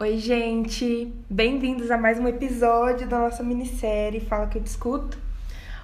[0.00, 1.12] Oi, gente!
[1.28, 5.18] Bem-vindos a mais um episódio da nossa minissérie Fala Que Eu Discuto.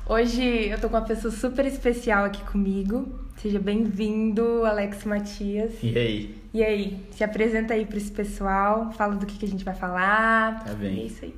[0.09, 3.09] Hoje eu tô com uma pessoa super especial aqui comigo.
[3.39, 5.73] Seja bem-vindo, Alex Matias.
[5.83, 6.39] E aí?
[6.55, 7.05] E aí?
[7.11, 10.63] Se apresenta aí pra esse pessoal, fala do que, que a gente vai falar.
[10.63, 11.01] Tá bem.
[11.01, 11.35] É isso aí.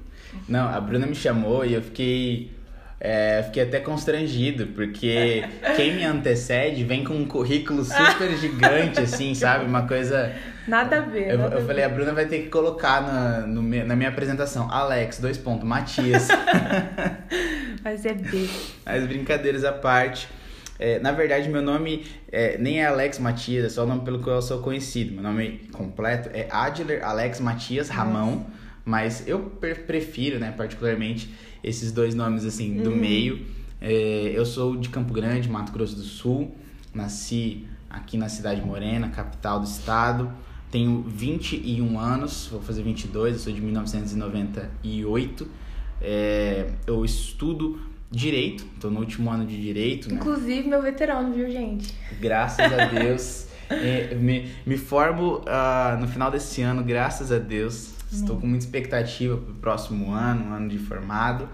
[0.46, 2.50] Não, a Bruna me chamou e eu fiquei.
[3.01, 5.45] É, fiquei até constrangido, porque
[5.77, 9.67] quem me antecede vem com um currículo super gigante, assim, sabe?
[9.67, 10.33] Uma coisa.
[10.67, 11.29] Nada a ver.
[11.35, 11.89] Eu, eu falei, a.
[11.89, 16.29] Bruna vai ter que colocar na, no na minha apresentação, Alex, dois pontos, Matias.
[17.85, 18.49] Mas é B.
[18.85, 20.29] Mas brincadeiras à parte.
[20.79, 24.18] é, na verdade, meu nome é, nem é Alex Matias, é só o nome pelo
[24.21, 25.13] qual eu sou conhecido.
[25.15, 28.46] Meu nome completo é Adler Alex Matias Ramão,
[28.85, 31.32] mas eu pre- prefiro, né, particularmente,
[31.66, 33.44] esses dois nomes assim do meio.
[33.80, 36.55] É, eu sou de Campo Grande, Mato Grosso do Sul,
[36.94, 40.30] nasci aqui na cidade de Morena, capital do estado.
[40.70, 45.48] Tenho 21 anos, vou fazer 22, eu sou de 1998.
[46.00, 47.80] É, eu estudo
[48.11, 50.17] direito, estou no último ano de direito, né?
[50.17, 51.92] Inclusive, meu veterano, viu, gente?
[52.20, 53.47] Graças a Deus.
[53.69, 57.95] É, me, me formo ah, no final desse ano, graças a Deus.
[58.11, 61.49] Estou com muita expectativa para o próximo ano, um ano de formado.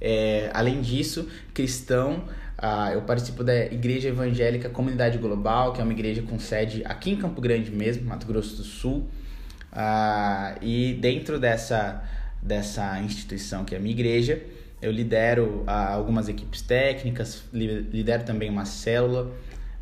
[0.00, 2.24] É, além disso, cristão,
[2.58, 7.10] ah, eu participo da Igreja Evangélica Comunidade Global, que é uma igreja com sede aqui
[7.10, 9.08] em Campo Grande mesmo, Mato Grosso do Sul.
[9.72, 12.02] Ah, e dentro dessa,
[12.42, 14.42] dessa instituição que é a minha igreja,
[14.82, 19.32] eu lidero ah, algumas equipes técnicas, li- lidero também uma célula,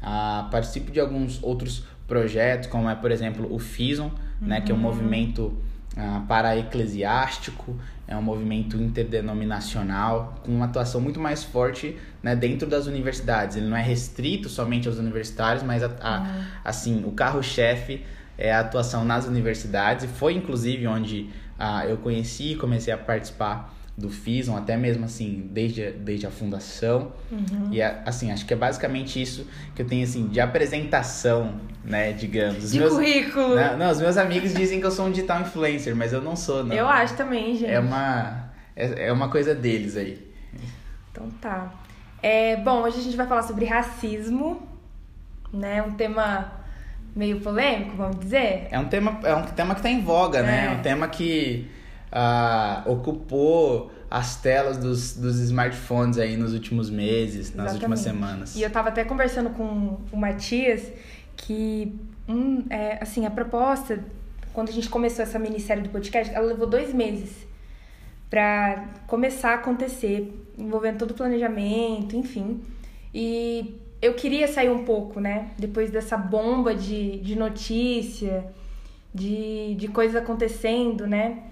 [0.01, 4.75] ah, participo de alguns outros projetos, como é, por exemplo, o FISON, né, que é
[4.75, 5.57] um movimento
[5.97, 12.87] ah, para-eclesiástico, é um movimento interdenominacional, com uma atuação muito mais forte né, dentro das
[12.87, 13.57] universidades.
[13.57, 18.05] Ele não é restrito somente aos universitários, mas a- a- assim, o carro-chefe
[18.37, 22.99] é a atuação nas universidades, e foi inclusive onde ah, eu conheci e comecei a
[22.99, 27.13] participar do FISON, até mesmo assim, desde, a- desde a fundação.
[27.71, 32.13] E a- assim, acho que é basicamente isso que eu tenho assim, de apresentação, né,
[32.13, 32.65] digamos.
[32.65, 33.55] Os De meus, currículo.
[33.55, 36.35] não, não, os meus amigos dizem que eu sou um digital influencer, mas eu não
[36.35, 36.75] sou, não.
[36.75, 37.71] Eu acho também, gente.
[37.71, 40.19] É uma, é, é uma coisa deles aí.
[41.13, 41.73] Então tá.
[42.23, 44.67] É, bom, hoje a gente vai falar sobre racismo,
[45.53, 45.83] né?
[45.83, 46.53] Um tema
[47.15, 48.67] meio polêmico, vamos dizer.
[48.73, 50.67] É um tema, é um tema que está em voga, né?
[50.67, 51.71] É um tema que
[52.87, 58.27] ocupou as telas dos, dos smartphones aí nos últimos meses, nas últimas Exatamente.
[58.27, 58.57] semanas.
[58.57, 60.93] E eu tava até conversando com o Matias
[61.37, 61.99] que,
[62.29, 63.99] um, é, assim, a proposta,
[64.53, 67.45] quando a gente começou essa minissérie do podcast, ela levou dois meses
[68.31, 72.63] pra começar a acontecer, envolvendo todo o planejamento, enfim.
[73.13, 75.51] E eu queria sair um pouco, né?
[75.59, 78.45] Depois dessa bomba de, de notícia,
[79.15, 81.45] de, de coisas acontecendo, né?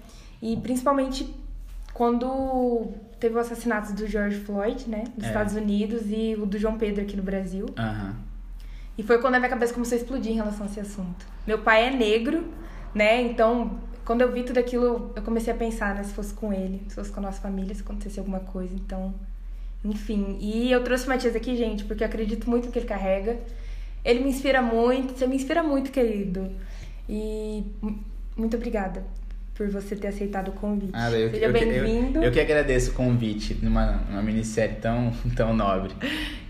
[0.45, 1.33] E principalmente
[1.93, 2.87] quando
[3.19, 5.05] teve o assassinato do George Floyd, né?
[5.15, 5.27] Nos É.
[5.27, 7.67] Estados Unidos e o do João Pedro aqui no Brasil.
[7.77, 8.15] Aham.
[8.97, 11.25] E foi quando a minha cabeça começou a explodir em relação a esse assunto.
[11.47, 12.43] Meu pai é negro,
[12.93, 13.21] né?
[13.21, 16.03] Então, quando eu vi tudo aquilo, eu comecei a pensar, né?
[16.03, 18.75] Se fosse com ele, se fosse com a nossa família, se acontecesse alguma coisa.
[18.75, 19.13] Então,
[19.83, 20.37] enfim.
[20.41, 23.39] E eu trouxe o Matias aqui, gente, porque eu acredito muito no que ele carrega.
[24.03, 26.51] Ele me inspira muito, você me inspira muito, querido.
[27.07, 27.99] E mu-
[28.35, 29.03] muito obrigada
[29.55, 30.91] por você ter aceitado o convite.
[30.93, 32.23] Ah, eu, Seja eu, que- eu, bem-vindo.
[32.23, 35.93] eu que agradeço o convite numa, numa minissérie tão, tão nobre.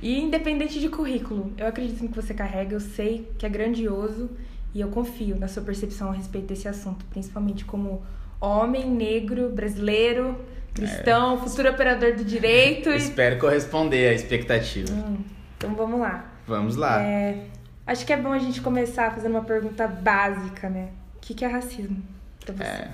[0.02, 4.30] E independente de currículo, eu acredito no que você carrega, eu sei que é grandioso
[4.74, 8.02] e eu confio na sua percepção a respeito desse assunto, principalmente como
[8.40, 10.38] homem negro, brasileiro,
[10.74, 12.90] cristão, futuro operador do direito.
[12.90, 12.96] E...
[12.98, 14.92] Espero corresponder à expectativa.
[14.92, 15.18] Hum,
[15.58, 16.32] então vamos lá.
[16.48, 17.02] Vamos lá.
[17.04, 17.46] É,
[17.86, 20.90] acho que é bom a gente começar fazendo uma pergunta básica, né?
[21.18, 22.02] O que que é racismo
[22.44, 22.64] pra você?
[22.64, 22.90] É,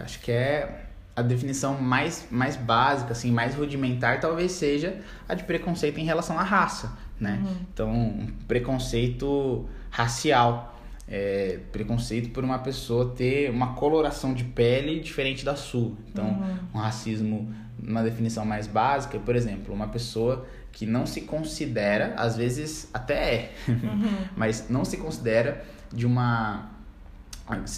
[0.00, 0.84] acho que é
[1.16, 6.38] a definição mais, mais básica, assim, mais rudimentar, talvez seja a de preconceito em relação
[6.38, 7.40] à raça, né?
[7.72, 10.72] Então, um preconceito racial.
[11.06, 15.92] É, preconceito por uma pessoa ter uma coloração de pele diferente da sua.
[16.08, 16.42] Então,
[16.74, 22.36] um racismo, uma definição mais básica, por exemplo, uma pessoa que não se considera, às
[22.36, 23.52] vezes até é,
[24.34, 25.62] mas não se considera
[25.92, 26.73] de uma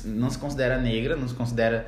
[0.05, 1.87] não se considera negra, não se considera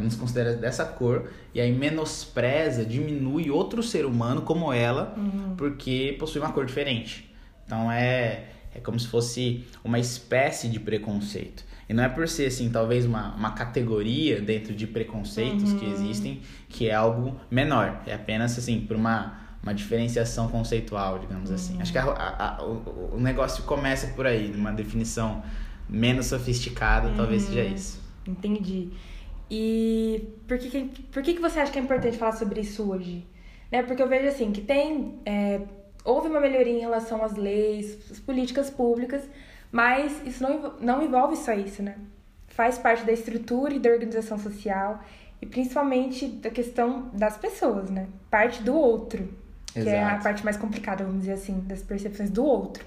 [0.00, 5.14] não se considera dessa cor e aí menospreza, diminui outro ser humano como ela
[5.56, 7.32] porque possui uma cor diferente.
[7.66, 11.64] Então é é como se fosse uma espécie de preconceito.
[11.88, 16.40] E não é por ser assim, talvez uma, uma categoria dentro de preconceitos que existem
[16.68, 18.00] que é algo menor.
[18.06, 21.80] É apenas assim, por uma uma diferenciação conceitual, digamos assim.
[21.80, 25.42] Acho que a- a- a- o, o negócio começa por aí, numa definição
[25.88, 28.02] menos sofisticada, talvez seja isso.
[28.26, 28.90] Entendi.
[29.50, 32.90] E por que, que, por que, que você acha que é importante falar sobre isso
[32.90, 33.26] hoje?
[33.70, 33.82] Né?
[33.82, 35.18] Porque eu vejo assim que tem.
[35.24, 35.60] É,
[36.04, 39.22] houve uma melhoria em relação às leis, às políticas públicas,
[39.70, 41.96] mas isso não, não envolve só isso, né?
[42.48, 45.02] Faz parte da estrutura e da organização social
[45.42, 48.06] e principalmente da questão das pessoas, né?
[48.30, 49.28] Parte do outro,
[49.72, 49.96] que Exato.
[49.96, 52.84] é a parte mais complicada, vamos dizer assim, das percepções do outro.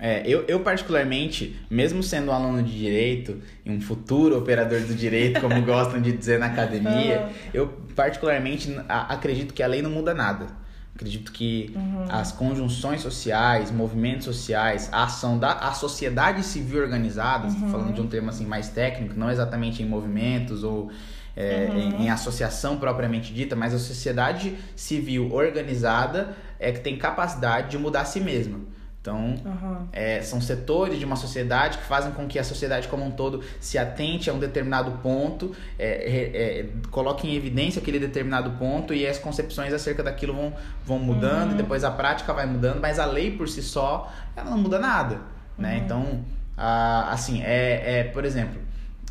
[0.00, 4.94] É, eu, eu particularmente, mesmo sendo um aluno de direito e um futuro operador do
[4.94, 7.66] direito, como gostam de dizer na academia, eu
[7.96, 10.46] particularmente acredito que a lei não muda nada.
[10.94, 12.06] Acredito que uhum.
[12.08, 17.70] as conjunções sociais, movimentos sociais, a ação da a sociedade civil organizada, uhum.
[17.70, 20.90] falando de um termo assim mais técnico, não exatamente em movimentos ou
[21.36, 21.78] é, uhum.
[21.78, 27.78] em, em, associação propriamente dita, mas a sociedade civil organizada é que tem capacidade de
[27.78, 28.58] mudar a si mesma.
[29.00, 29.86] Então, uhum.
[29.92, 33.42] é, são setores de uma sociedade que fazem com que a sociedade como um todo
[33.60, 39.06] se atente a um determinado ponto, é, é, coloque em evidência aquele determinado ponto e
[39.06, 40.52] as concepções acerca daquilo vão,
[40.84, 41.54] vão mudando, uhum.
[41.54, 44.78] e depois a prática vai mudando, mas a lei por si só, ela não muda
[44.78, 45.20] nada,
[45.56, 45.76] né?
[45.76, 45.84] Uhum.
[45.84, 46.24] Então,
[46.56, 48.60] a, assim, é, é, por exemplo,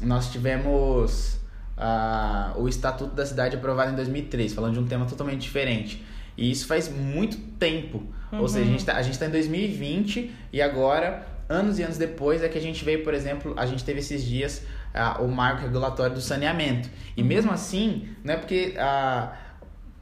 [0.01, 1.39] nós tivemos
[1.77, 6.03] a, o Estatuto da Cidade aprovado em 2003, falando de um tema totalmente diferente.
[6.35, 8.03] E isso faz muito tempo.
[8.31, 8.41] Uhum.
[8.41, 11.97] Ou seja, a gente, tá, a gente tá em 2020 e agora, anos e anos
[11.97, 14.63] depois, é que a gente veio, por exemplo, a gente teve esses dias
[14.93, 16.89] uh, o marco regulatório do saneamento.
[17.15, 17.27] E uhum.
[17.27, 19.29] mesmo assim, não é porque uh,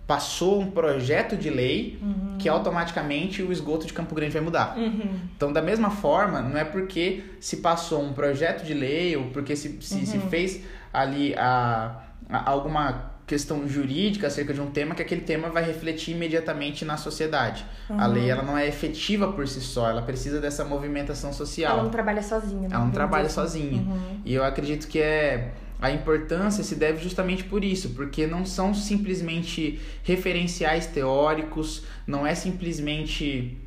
[0.07, 2.38] passou um projeto de lei uhum.
[2.38, 4.78] que automaticamente o esgoto de Campo Grande vai mudar.
[4.78, 5.19] Uhum.
[5.36, 9.56] Então, da mesma forma, não é porque se passou um projeto de lei ou porque
[9.56, 10.30] se, se, se uhum.
[10.30, 10.63] fez
[10.94, 16.12] ali a, a alguma questão jurídica acerca de um tema que aquele tema vai refletir
[16.16, 17.66] imediatamente na sociedade.
[17.89, 18.00] Uhum.
[18.00, 21.74] A lei ela não é efetiva por si só, ela precisa dessa movimentação social.
[21.74, 22.69] Ela não trabalha sozinha.
[22.69, 22.75] Né?
[22.75, 23.36] Ela não trabalha assim.
[23.36, 23.81] sozinha.
[23.81, 24.19] Uhum.
[24.24, 28.74] E eu acredito que é a importância se deve justamente por isso, porque não são
[28.74, 33.57] simplesmente referenciais teóricos, não é simplesmente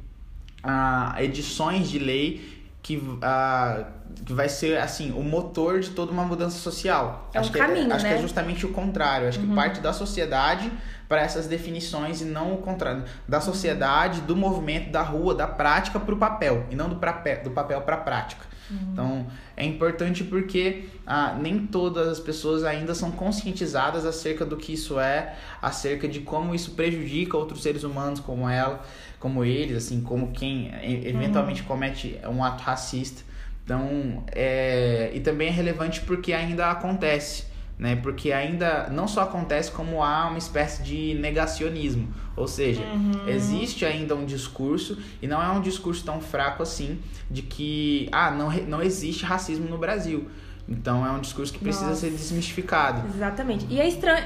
[0.62, 2.57] ah, edições de lei
[2.88, 3.84] que, ah,
[4.24, 7.28] que vai ser assim o motor de toda uma mudança social.
[7.34, 8.12] É um acho caminho, que é, acho né?
[8.12, 9.28] que é justamente o contrário.
[9.28, 9.48] Acho uhum.
[9.48, 10.72] que parte da sociedade
[11.06, 13.04] para essas definições e não o contrário.
[13.28, 17.42] Da sociedade, do movimento, da rua, da prática para o papel e não do, papel,
[17.44, 18.46] do papel para a prática.
[18.70, 18.78] Uhum.
[18.92, 24.72] Então é importante porque ah, nem todas as pessoas ainda são conscientizadas acerca do que
[24.72, 28.82] isso é, acerca de como isso prejudica outros seres humanos como ela,
[29.18, 30.72] como eles, assim, como quem
[31.04, 31.68] eventualmente uhum.
[31.68, 33.22] comete um ato racista.
[33.64, 37.44] Então, é, e também é relevante porque ainda acontece,
[37.78, 37.96] né?
[37.96, 42.08] Porque ainda não só acontece, como há uma espécie de negacionismo.
[42.34, 43.28] Ou seja, uhum.
[43.28, 46.98] existe ainda um discurso, e não é um discurso tão fraco assim,
[47.30, 50.28] de que, ah, não, não existe racismo no Brasil.
[50.68, 52.00] Então, é um discurso que precisa Nossa.
[52.00, 53.06] ser desmistificado.
[53.14, 53.66] Exatamente.
[53.68, 54.24] E é estranho,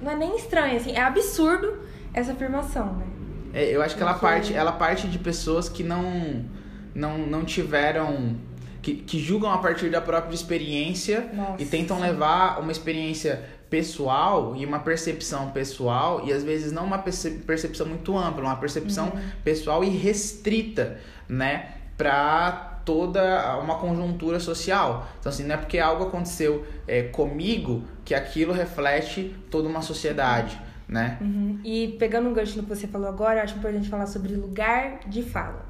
[0.00, 1.80] não é nem estranho, assim, é absurdo
[2.14, 3.06] essa afirmação, né?
[3.52, 6.44] É, eu acho que ela parte, ela parte de pessoas que não,
[6.94, 8.36] não, não tiveram
[8.82, 12.02] que, que julgam a partir da própria experiência Nossa, e tentam sim.
[12.02, 18.16] levar uma experiência pessoal e uma percepção pessoal e às vezes não uma percepção muito
[18.16, 19.20] ampla, uma percepção uhum.
[19.44, 20.98] pessoal e restrita,
[21.28, 25.06] né, para toda uma conjuntura social.
[25.20, 30.60] Então assim, não é porque algo aconteceu é, comigo que aquilo reflete toda uma sociedade.
[30.90, 31.18] Né?
[31.20, 31.60] Uhum.
[31.62, 35.22] E pegando um gancho no que você falou agora, acho importante falar sobre lugar de
[35.22, 35.64] fala.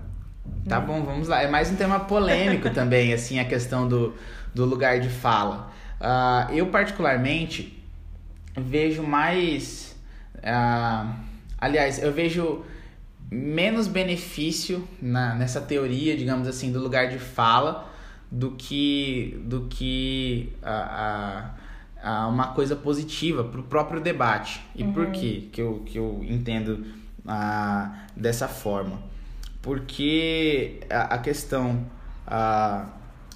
[0.66, 1.42] Tá bom, vamos lá.
[1.42, 4.14] É mais um tema polêmico também, assim, a questão do,
[4.54, 5.70] do lugar de fala.
[6.00, 7.84] Uh, eu, particularmente,
[8.56, 9.94] vejo mais.
[10.36, 11.14] Uh,
[11.58, 12.64] aliás, eu vejo
[13.30, 17.90] menos benefício na, nessa teoria, digamos assim, do lugar de fala
[18.30, 21.50] do que, do que a, a,
[22.02, 24.60] a uma coisa positiva para o próprio debate.
[24.74, 24.92] E uhum.
[24.92, 26.84] por quê que eu, que eu entendo
[27.26, 29.10] uh, dessa forma?
[29.62, 31.84] porque a, a questão
[32.26, 32.86] a,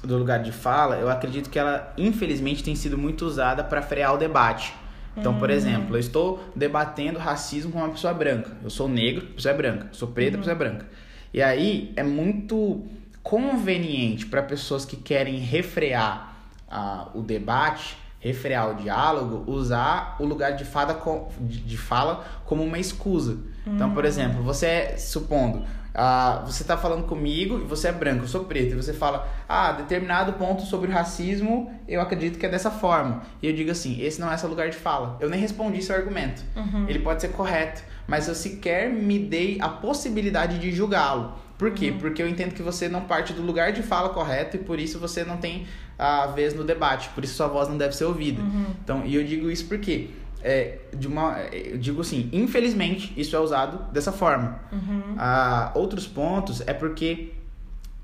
[0.03, 4.15] do lugar de fala, eu acredito que ela, infelizmente, tem sido muito usada para frear
[4.15, 4.75] o debate.
[5.17, 5.55] Então, por uhum.
[5.55, 8.51] exemplo, eu estou debatendo racismo com uma pessoa branca.
[8.63, 9.87] Eu sou negro, a pessoa é branca.
[9.87, 10.87] Eu sou preta, a pessoa é branca.
[11.33, 12.85] E aí é muito
[13.23, 16.37] conveniente para pessoas que querem refrear
[16.69, 22.25] uh, o debate, refrear o diálogo, usar o lugar de, fada com, de, de fala
[22.47, 23.37] como uma escusa.
[23.67, 24.09] Então, por uhum.
[24.09, 25.63] exemplo, você, supondo,
[25.95, 29.29] ah, você está falando comigo e você é branco, eu sou preto, e você fala,
[29.47, 33.23] ah, determinado ponto sobre o racismo, eu acredito que é dessa forma.
[33.43, 35.19] E eu digo assim, esse não é seu lugar de fala.
[35.21, 36.43] Eu nem respondi seu argumento.
[36.57, 36.89] Uhum.
[36.89, 41.35] Ele pode ser correto, mas eu sequer me dei a possibilidade de julgá-lo.
[41.59, 41.91] Por quê?
[41.91, 41.99] Uhum.
[41.99, 44.99] Porque eu entendo que você não parte do lugar de fala correto e por isso
[44.99, 45.67] você não tem
[45.99, 48.43] a vez no debate, por isso sua voz não deve ser ouvida.
[48.43, 48.67] Uhum.
[48.83, 50.11] Então, e eu digo isso porque
[50.43, 54.61] é, de uma, eu digo assim, infelizmente isso é usado dessa forma.
[54.73, 55.15] Uhum.
[55.17, 57.33] Ah, outros pontos é porque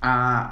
[0.01, 0.51] ah,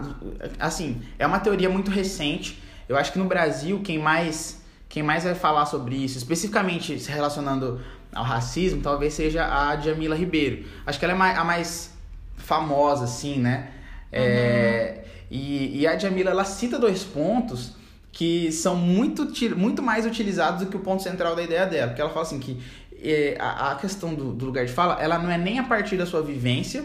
[0.58, 2.62] assim, é uma teoria muito recente.
[2.88, 7.10] Eu acho que no Brasil quem mais quem mais vai falar sobre isso, especificamente se
[7.10, 7.80] relacionando
[8.12, 10.64] ao racismo, talvez seja a Jamila Ribeiro.
[10.86, 11.97] Acho que ela é a mais
[12.38, 13.68] famosa, assim, né?
[14.10, 15.02] É, uhum.
[15.30, 17.76] E, e a Jamila, ela cita dois pontos
[18.10, 21.88] que são muito, muito mais utilizados do que o ponto central da ideia dela.
[21.88, 22.58] Porque ela fala assim que
[23.02, 25.96] é, a, a questão do, do lugar de fala, ela não é nem a partir
[25.96, 26.84] da sua vivência,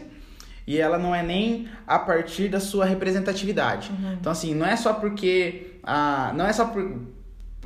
[0.65, 3.91] e ela não é nem a partir da sua representatividade.
[3.91, 4.13] Uhum.
[4.13, 5.77] Então, assim, não é só porque.
[5.83, 7.01] Ah, não é só por,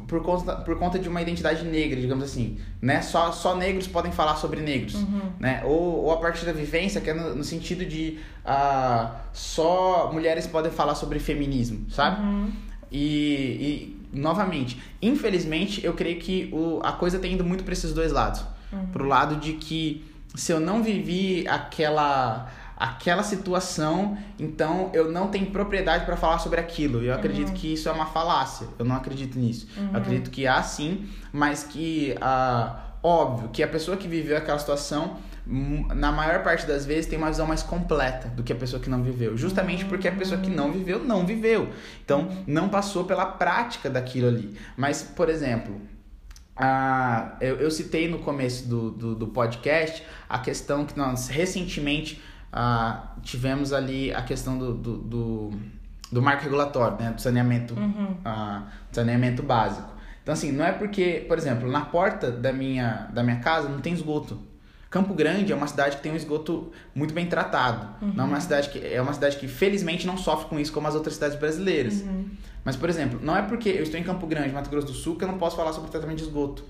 [0.08, 2.58] por, conta, por conta de uma identidade negra, digamos assim.
[2.82, 3.02] Né?
[3.02, 4.96] Só, só negros podem falar sobre negros.
[4.96, 5.32] Uhum.
[5.40, 5.62] Né?
[5.66, 10.46] Ou, ou a partir da vivência, que é no, no sentido de ah, só mulheres
[10.48, 12.22] podem falar sobre feminismo, sabe?
[12.22, 12.52] Uhum.
[12.92, 17.94] E, e, novamente, infelizmente, eu creio que o, a coisa tem indo muito para esses
[17.94, 18.44] dois lados.
[18.72, 18.88] Uhum.
[18.88, 25.48] Pro lado de que se eu não vivi aquela aquela situação, então eu não tenho
[25.48, 27.04] propriedade para falar sobre aquilo.
[27.04, 27.56] Eu acredito uhum.
[27.56, 28.68] que isso é uma falácia.
[28.78, 29.68] Eu não acredito nisso.
[29.76, 29.90] Uhum.
[29.94, 34.60] Eu acredito que há sim, mas que ah, óbvio que a pessoa que viveu aquela
[34.60, 35.18] situação
[35.48, 38.82] hum, na maior parte das vezes tem uma visão mais completa do que a pessoa
[38.82, 41.70] que não viveu, justamente porque a pessoa que não viveu não viveu.
[42.04, 44.56] Então, não passou pela prática daquilo ali.
[44.76, 45.82] Mas, por exemplo,
[46.56, 52.22] ah, eu, eu citei no começo do, do, do podcast a questão que nós recentemente
[52.52, 55.52] ah, tivemos ali a questão do, do, do,
[56.12, 57.12] do marco regulatório, né?
[57.12, 58.16] Do saneamento, uhum.
[58.24, 59.98] ah, saneamento básico.
[60.24, 63.80] Então, assim, não é porque, por exemplo, na porta da minha, da minha casa não
[63.80, 64.38] tem esgoto.
[64.90, 67.88] Campo Grande é uma cidade que tem um esgoto muito bem tratado.
[68.02, 68.14] Uhum.
[68.16, 70.88] Não é uma cidade que é uma cidade que felizmente não sofre com isso como
[70.88, 72.02] as outras cidades brasileiras.
[72.02, 72.30] Uhum.
[72.64, 75.16] Mas por exemplo, não é porque eu estou em Campo Grande, Mato Grosso do Sul,
[75.16, 76.64] que eu não posso falar sobre tratamento de esgoto.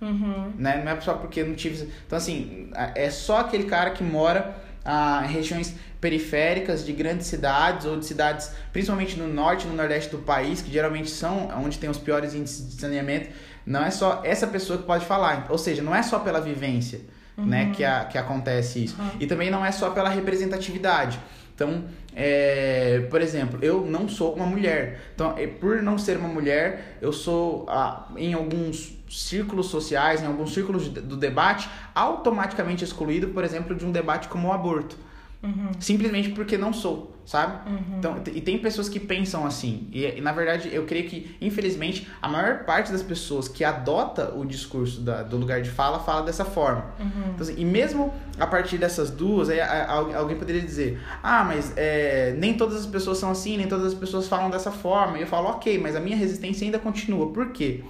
[0.00, 0.52] Uhum.
[0.56, 0.82] Né?
[0.82, 1.90] Não é só porque não tive.
[2.06, 7.98] Então assim, é só aquele cara que mora em regiões periféricas de grandes cidades ou
[7.98, 11.90] de cidades, principalmente no norte e no nordeste do país, que geralmente são onde tem
[11.90, 13.30] os piores índices de saneamento,
[13.66, 15.46] não é só essa pessoa que pode falar.
[15.50, 17.00] Ou seja, não é só pela vivência
[17.36, 17.46] uhum.
[17.46, 18.96] né, que, a, que acontece isso.
[19.00, 19.10] Uhum.
[19.20, 21.20] E também não é só pela representatividade.
[21.58, 25.00] Então, é, por exemplo, eu não sou uma mulher.
[25.12, 30.26] Então, é, por não ser uma mulher, eu sou, ah, em alguns círculos sociais, em
[30.26, 34.96] alguns círculos do debate, automaticamente excluído, por exemplo, de um debate como o aborto.
[35.40, 35.70] Uhum.
[35.78, 37.70] Simplesmente porque não sou, sabe?
[37.70, 37.98] Uhum.
[37.98, 39.88] Então, e tem pessoas que pensam assim.
[39.92, 44.34] E, e, na verdade, eu creio que, infelizmente, a maior parte das pessoas que adota
[44.34, 46.86] o discurso da, do lugar de fala, fala dessa forma.
[46.98, 47.30] Uhum.
[47.34, 52.34] Então, assim, e mesmo a partir dessas duas, aí, alguém poderia dizer: ah, mas é,
[52.36, 55.18] nem todas as pessoas são assim, nem todas as pessoas falam dessa forma.
[55.18, 57.32] E eu falo: ok, mas a minha resistência ainda continua.
[57.32, 57.84] Por quê?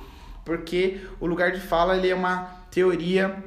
[0.45, 3.43] Porque o lugar de fala ele é uma teoria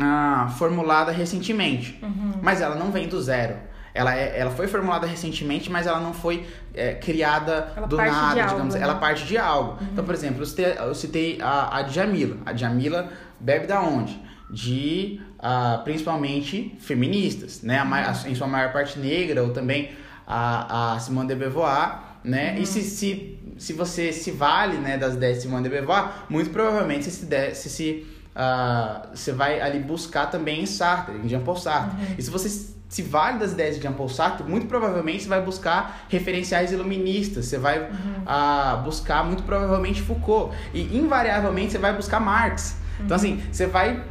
[0.00, 2.32] ah, formulada recentemente, uhum.
[2.40, 3.56] mas ela não vem do zero.
[3.92, 8.40] Ela, é, ela foi formulada recentemente, mas ela não foi é, criada ela do nada,
[8.40, 8.74] algo, digamos.
[8.74, 8.80] Né?
[8.82, 9.72] Ela parte de algo.
[9.72, 9.88] Uhum.
[9.92, 12.36] Então, por exemplo, eu citei, eu citei a, a Djamila.
[12.46, 14.20] A Djamila bebe da onde?
[14.48, 17.78] De uh, principalmente feministas, né?
[17.78, 19.90] A, em sua maior parte negra, ou também
[20.26, 22.54] a, a Simone de Beauvoir, né?
[22.54, 22.62] Uhum.
[22.62, 26.50] E se, se, se você se vale né, das ideias de Simone de Beauvoir, muito
[26.50, 31.40] provavelmente você se, se, se uh, você vai ali buscar também em Sartre, em Jean
[31.40, 31.96] Paul Sartre.
[31.96, 32.14] Uhum.
[32.18, 32.48] E se você
[32.88, 37.46] se vale das ideias de Jean Paul Sartre, muito provavelmente você vai buscar referenciais iluministas,
[37.46, 37.86] você vai uhum.
[38.26, 42.76] uh, buscar muito provavelmente Foucault e invariavelmente você vai buscar Marx.
[42.94, 43.04] Então, uhum.
[43.04, 44.04] Então assim, você vai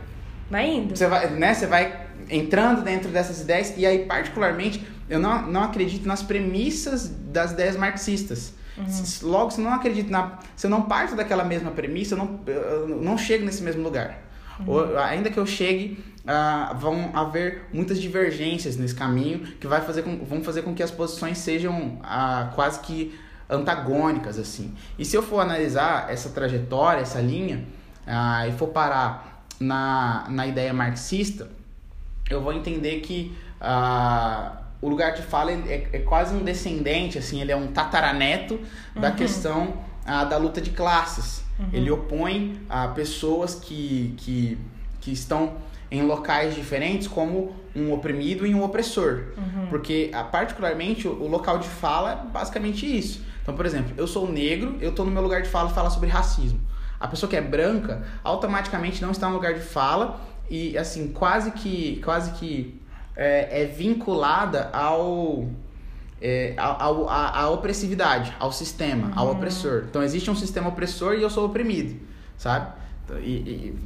[0.49, 0.95] vai indo.
[0.95, 5.63] Você vai, né, você vai entrando dentro dessas ideias e aí particularmente eu não, não
[5.63, 8.53] acredito nas premissas das ideias marxistas.
[8.79, 9.29] Uhum.
[9.29, 10.39] Logo, se eu não acredito na.
[10.55, 14.19] Se eu não parto daquela mesma premissa, eu não, eu não chego nesse mesmo lugar.
[14.59, 14.65] Uhum.
[14.67, 20.03] Ou, ainda que eu chegue, uh, vão haver muitas divergências nesse caminho que vai fazer
[20.03, 23.13] com, vão fazer com que as posições sejam uh, quase que
[23.49, 24.73] antagônicas assim.
[24.97, 27.65] E se eu for analisar essa trajetória, essa linha,
[28.07, 31.49] uh, e for parar na, na ideia marxista,
[32.29, 33.35] eu vou entender que
[34.81, 38.55] o lugar de fala é, é, quase um descendente, assim, ele é um tataraneto
[38.95, 39.01] uhum.
[39.01, 39.73] da questão
[40.05, 41.43] ah, da luta de classes.
[41.59, 41.69] Uhum.
[41.73, 44.57] Ele opõe a pessoas que, que,
[45.01, 45.57] que estão
[45.91, 49.25] em locais diferentes como um oprimido e um opressor.
[49.37, 49.67] Uhum.
[49.69, 53.23] Porque, ah, particularmente, o, o, local de fala é basicamente isso.
[53.41, 55.89] Então, por exemplo, eu sou negro, eu estou no meu lugar de fala e falar
[55.89, 56.61] sobre racismo.
[56.99, 61.51] A pessoa que é branca automaticamente não está no lugar de fala e, assim, quase
[61.51, 62.78] que, quase que
[63.19, 65.49] é, é vinculada ao,
[66.21, 69.13] é, ao, à, à opressividade, ao sistema, uhum.
[69.19, 69.83] ao opressor.
[69.89, 71.99] Então existe um sistema opressor e eu sou oprimido,
[72.37, 72.79] sabe?
[73.21, 73.79] E, e,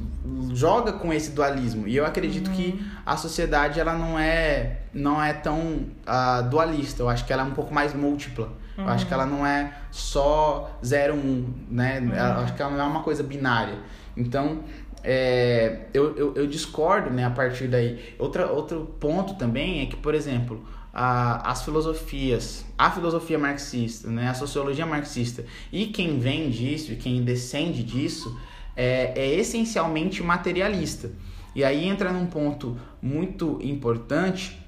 [0.54, 2.54] joga com esse dualismo e eu acredito uhum.
[2.54, 7.40] que a sociedade ela não é não é tão uh, dualista eu acho que ela
[7.40, 8.84] é um pouco mais múltipla uhum.
[8.84, 12.12] eu acho que ela não é só 0 um né uhum.
[12.12, 13.78] eu acho que ela não é uma coisa binária
[14.14, 14.60] então
[15.04, 18.14] é, eu, eu, eu, discordo né, a partir daí.
[18.18, 24.28] Outra, outro ponto também é que, por exemplo, a, as filosofias, a filosofia marxista, né,
[24.28, 28.34] a sociologia marxista e quem vem disso e quem descende disso
[28.74, 31.12] é, é essencialmente materialista.
[31.54, 34.58] E aí entra num ponto muito importante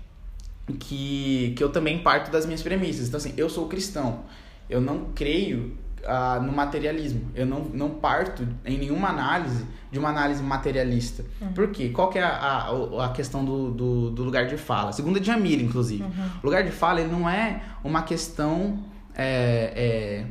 [0.78, 3.08] que, que eu também parto das minhas premissas.
[3.08, 4.24] Então, assim, eu sou cristão.
[4.68, 7.30] Eu não creio uh, no materialismo.
[7.34, 11.24] Eu não, não parto em nenhuma análise de uma análise materialista.
[11.40, 11.52] Uhum.
[11.52, 11.90] Por quê?
[11.90, 14.92] Qual que é a, a, a questão do, do, do, lugar de fala?
[14.92, 16.02] Segundo a Jamila, inclusive.
[16.02, 16.30] Uhum.
[16.42, 18.84] O lugar de fala ele não é uma questão...
[19.18, 20.26] É, é,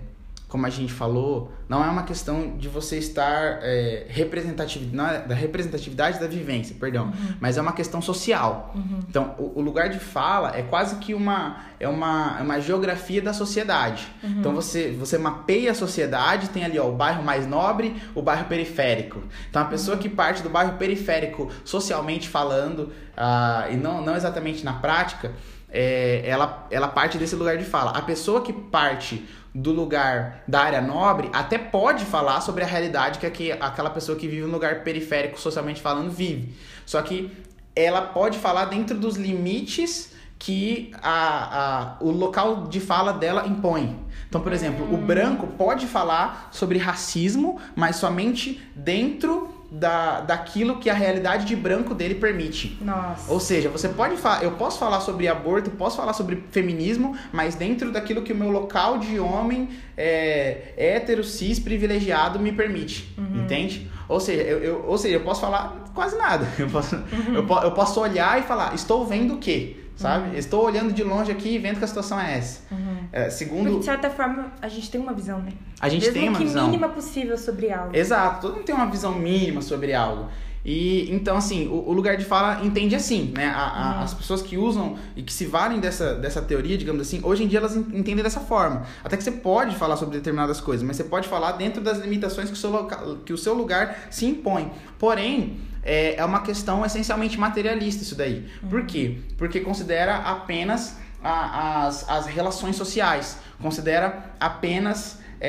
[0.56, 5.36] como a gente falou, não é uma questão de você estar é, representatividade, é da
[5.36, 7.36] representatividade da vivência, perdão, uhum.
[7.42, 8.72] mas é uma questão social.
[8.74, 9.02] Uhum.
[9.10, 13.22] Então, o, o, lugar de fala é quase que uma é uma, é uma geografia
[13.22, 14.08] da sociedade.
[14.24, 14.36] Uhum.
[14.40, 18.46] Então, você você mapeia a sociedade, tem ali ó, o bairro mais nobre, o bairro
[18.46, 19.22] periférico.
[19.50, 24.64] Então, a pessoa que parte do bairro periférico socialmente falando uh, e não, não exatamente
[24.64, 25.34] na prática,
[25.70, 27.92] é, ela, ela parte desse lugar de fala.
[27.92, 33.20] A pessoa que parte do lugar da área nobre até pode falar sobre a realidade
[33.20, 36.54] que, que aquela pessoa que vive no lugar periférico, socialmente falando, vive.
[36.86, 37.32] Só que
[37.74, 43.98] ela pode falar dentro dos limites que a, a, o local de fala dela impõe.
[44.28, 50.90] Então, por exemplo, o branco pode falar sobre racismo, mas somente dentro da, daquilo que
[50.90, 52.78] a realidade de branco dele permite.
[52.82, 53.32] Nossa.
[53.32, 57.56] Ou seja, você pode falar, eu posso falar sobre aborto, posso falar sobre feminismo, mas
[57.56, 63.14] dentro daquilo que o meu local de homem é, hétero, cis, privilegiado me permite.
[63.18, 63.44] Uhum.
[63.44, 63.90] Entende?
[64.08, 66.48] Ou seja, eu, eu, ou seja, eu posso falar quase nada.
[66.60, 67.36] Eu posso, uhum.
[67.36, 69.78] eu, eu posso olhar e falar, estou vendo o quê?
[69.96, 70.30] Sabe?
[70.30, 70.36] Uhum.
[70.36, 72.62] Estou olhando de longe aqui e vendo que a situação é essa.
[72.72, 72.98] Uhum.
[73.12, 73.64] É, segundo...
[73.64, 75.52] Porque, de certa forma, a gente tem uma visão, né?
[75.80, 76.66] A gente Mesmo tem uma que visão.
[76.66, 77.96] mínima possível sobre algo.
[77.96, 80.30] Exato, todo mundo tem uma visão mínima sobre algo.
[80.66, 83.46] E então, assim, o, o lugar de fala entende assim, né?
[83.46, 84.04] A, a, uhum.
[84.04, 87.48] As pessoas que usam e que se valem dessa, dessa teoria, digamos assim, hoje em
[87.48, 88.84] dia elas entendem dessa forma.
[89.04, 92.50] Até que você pode falar sobre determinadas coisas, mas você pode falar dentro das limitações
[92.50, 94.72] que o seu, local, que o seu lugar se impõe.
[94.98, 98.50] Porém, é, é uma questão essencialmente materialista isso daí.
[98.64, 98.70] Uhum.
[98.70, 99.20] Por quê?
[99.38, 105.48] Porque considera apenas a, as, as relações sociais, considera apenas, é,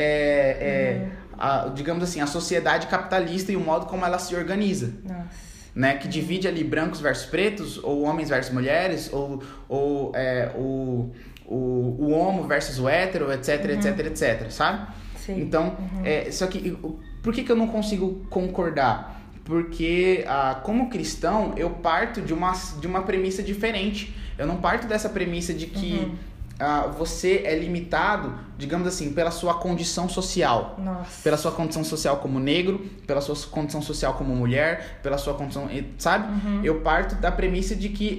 [0.60, 1.36] é, uhum.
[1.38, 4.92] a, digamos assim, a sociedade capitalista e o modo como ela se organiza.
[5.02, 5.46] Nossa.
[5.74, 11.12] Né, que divide ali brancos versus pretos, ou homens versus mulheres, ou, ou é, o,
[11.44, 11.56] o,
[11.98, 13.70] o homo versus o hétero, etc, uhum.
[13.72, 14.86] etc, etc, sabe?
[15.18, 15.38] Sim.
[15.38, 16.00] Então, uhum.
[16.02, 16.78] é, só que
[17.22, 19.15] por que, que eu não consigo concordar?
[19.46, 24.14] Porque ah, como cristão eu parto de uma, de uma premissa diferente.
[24.36, 26.14] Eu não parto dessa premissa de que uhum.
[26.58, 30.74] ah, você é limitado, digamos assim, pela sua condição social.
[30.82, 31.22] Nossa.
[31.22, 35.70] Pela sua condição social como negro, pela sua condição social como mulher, pela sua condição.
[35.96, 36.26] Sabe?
[36.26, 36.64] Uhum.
[36.64, 38.16] Eu parto da premissa de que,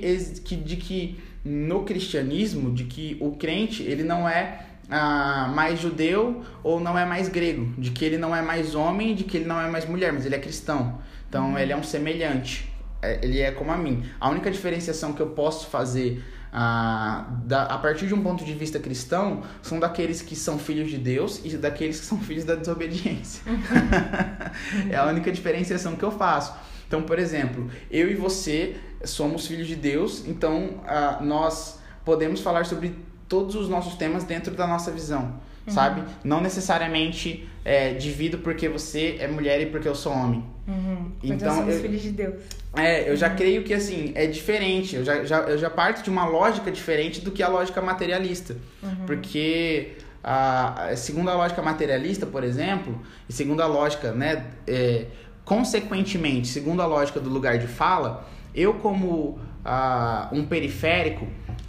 [0.56, 6.80] de que no cristianismo, de que o crente ele não é ah, mais judeu ou
[6.80, 9.60] não é mais grego, de que ele não é mais homem, de que ele não
[9.60, 11.00] é mais mulher, mas ele é cristão.
[11.30, 11.58] Então uhum.
[11.58, 12.72] ele é um semelhante.
[13.02, 14.04] É, ele é como a mim.
[14.20, 18.54] A única diferenciação que eu posso fazer a, da, a partir de um ponto de
[18.54, 22.56] vista cristão são daqueles que são filhos de Deus e daqueles que são filhos da
[22.56, 23.44] desobediência.
[23.46, 24.90] Uhum.
[24.90, 26.54] é a única diferenciação que eu faço.
[26.88, 32.66] Então, por exemplo, eu e você somos filhos de Deus, então uh, nós podemos falar
[32.66, 32.96] sobre
[33.28, 35.36] todos os nossos temas dentro da nossa visão
[35.68, 35.74] uhum.
[35.74, 36.04] sabe?
[36.24, 40.44] Não necessariamente é, divido porque você é mulher e porque eu sou homem.
[40.68, 41.12] Uhum.
[41.24, 42.36] Então, somos eu, filhos de Deus.
[42.76, 43.36] É, eu já uhum.
[43.36, 44.96] creio que assim, é diferente.
[44.96, 48.56] Eu já, já, eu já parto de uma lógica diferente do que a lógica materialista.
[48.82, 49.06] Uhum.
[49.06, 53.00] Porque a, segundo a lógica materialista, por exemplo,
[53.30, 55.06] e segundo a lógica, né, é,
[55.46, 61.28] consequentemente, segundo a lógica do lugar de fala, eu como uh, um periférico,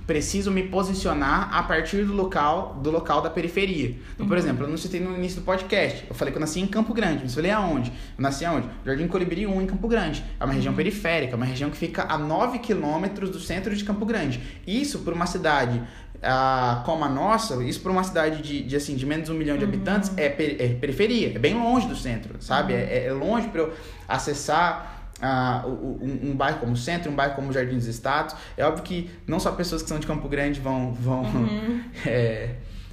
[0.09, 3.95] preciso me posicionar a partir do local do local da periferia.
[4.15, 4.43] Então, por uhum.
[4.43, 6.07] exemplo, eu não citei no início do podcast.
[6.09, 7.25] Eu falei que eu nasci em Campo Grande.
[7.25, 7.91] Mas falei aonde?
[7.91, 8.67] Eu nasci aonde?
[8.87, 10.25] Jardim Colibri 1, em Campo Grande.
[10.41, 10.77] É uma região uhum.
[10.79, 14.41] periférica, uma região que fica a 9 quilômetros do centro de Campo Grande.
[14.67, 15.83] Isso por uma cidade
[16.23, 19.37] ah, como a nossa, isso para uma cidade de, de, assim, de menos de um
[19.37, 19.71] milhão de uhum.
[19.71, 22.73] habitantes é, per, é, periferia, é bem longe do centro, sabe?
[22.73, 22.79] Uhum.
[22.79, 23.75] É, é longe para eu
[24.09, 28.35] acessar ah, um, um, bairro como o Centro, um bairro como o Jardim dos Estados.
[28.57, 31.83] É óbvio que não só pessoas que são de Campo Grande vão, vão, uhum.
[32.07, 32.51] é,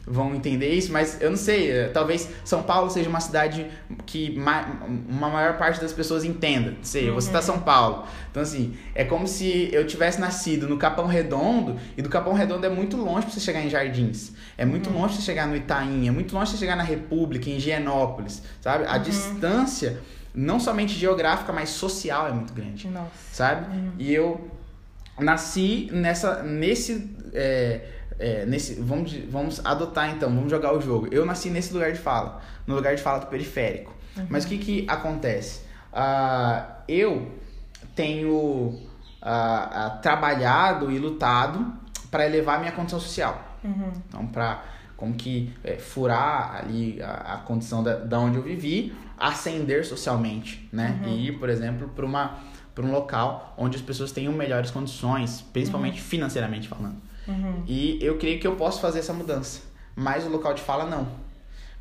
[0.08, 3.68] vão entender isso, mas eu não sei, é, talvez São Paulo seja uma cidade
[4.06, 6.72] que uma maior parte das pessoas entenda.
[6.72, 7.16] Não sei, uhum.
[7.16, 8.06] você tá São Paulo.
[8.32, 12.66] Então, assim, é como se eu tivesse nascido no Capão Redondo, e do Capão Redondo
[12.66, 14.34] é muito longe pra você chegar em Jardins.
[14.58, 15.02] É muito uhum.
[15.02, 17.58] longe pra você chegar no Itaim, é muito longe pra você chegar na República, em
[17.58, 18.86] Higienópolis, sabe?
[18.86, 19.02] A uhum.
[19.04, 20.00] distância
[20.36, 22.88] não somente geográfica, mas social é muito grande.
[22.88, 23.10] Nossa.
[23.32, 23.76] Sabe?
[23.76, 23.92] Uhum.
[23.98, 24.52] E eu
[25.18, 31.08] nasci nessa nesse é, é, nesse vamos vamos adotar então, vamos jogar o jogo.
[31.12, 33.94] Eu nasci nesse lugar de fala, no lugar de fala do periférico.
[34.18, 34.28] Uhum.
[34.30, 35.62] Mas o que que acontece?
[35.92, 37.32] Uh, eu
[37.96, 41.74] tenho uh, uh, trabalhado e lutado
[42.12, 43.42] para elevar minha condição social.
[43.64, 43.92] Uhum.
[44.08, 44.64] Então, para
[44.96, 50.68] como que é, furar ali a, a condição da, da onde eu vivi ascender socialmente,
[50.72, 51.00] né?
[51.04, 51.10] Uhum.
[51.10, 52.40] E ir, por exemplo, para uma
[52.74, 56.08] para um local onde as pessoas tenham melhores condições, principalmente uhum.
[56.08, 56.98] financeiramente falando.
[57.26, 57.64] Uhum.
[57.66, 59.62] E eu creio que eu posso fazer essa mudança,
[59.96, 61.25] mas o local de fala não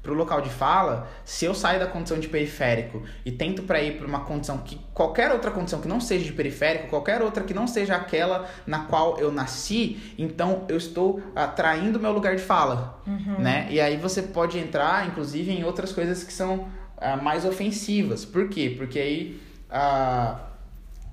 [0.04, 3.82] para o local de fala, se eu saio da condição de periférico e tento para
[3.82, 7.42] ir para uma condição que qualquer outra condição que não seja de periférico, qualquer outra
[7.42, 12.42] que não seja aquela na qual eu nasci, então eu estou atraindo meu lugar de
[12.42, 13.38] fala, uhum.
[13.38, 13.66] né?
[13.70, 18.26] E aí você pode entrar, inclusive, em outras coisas que são uh, mais ofensivas.
[18.26, 18.74] Por quê?
[18.76, 19.40] Porque aí
[19.70, 20.38] uh,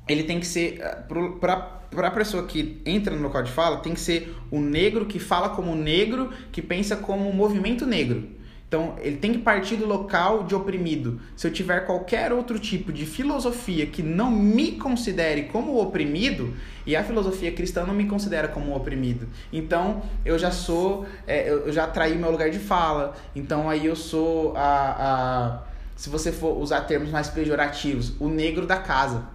[0.05, 3.77] ele tem que ser uh, para para a pessoa que entra no local de fala,
[3.77, 8.39] tem que ser o negro que fala como negro, que pensa como movimento negro.
[8.71, 11.19] Então, ele tem que partir do local de oprimido.
[11.35, 16.53] Se eu tiver qualquer outro tipo de filosofia que não me considere como oprimido,
[16.85, 21.73] e a filosofia cristã não me considera como oprimido, então eu já sou, é, eu
[21.73, 23.13] já traí meu lugar de fala.
[23.35, 25.63] Então, aí eu sou a, a.
[25.97, 29.25] Se você for usar termos mais pejorativos, o negro da casa,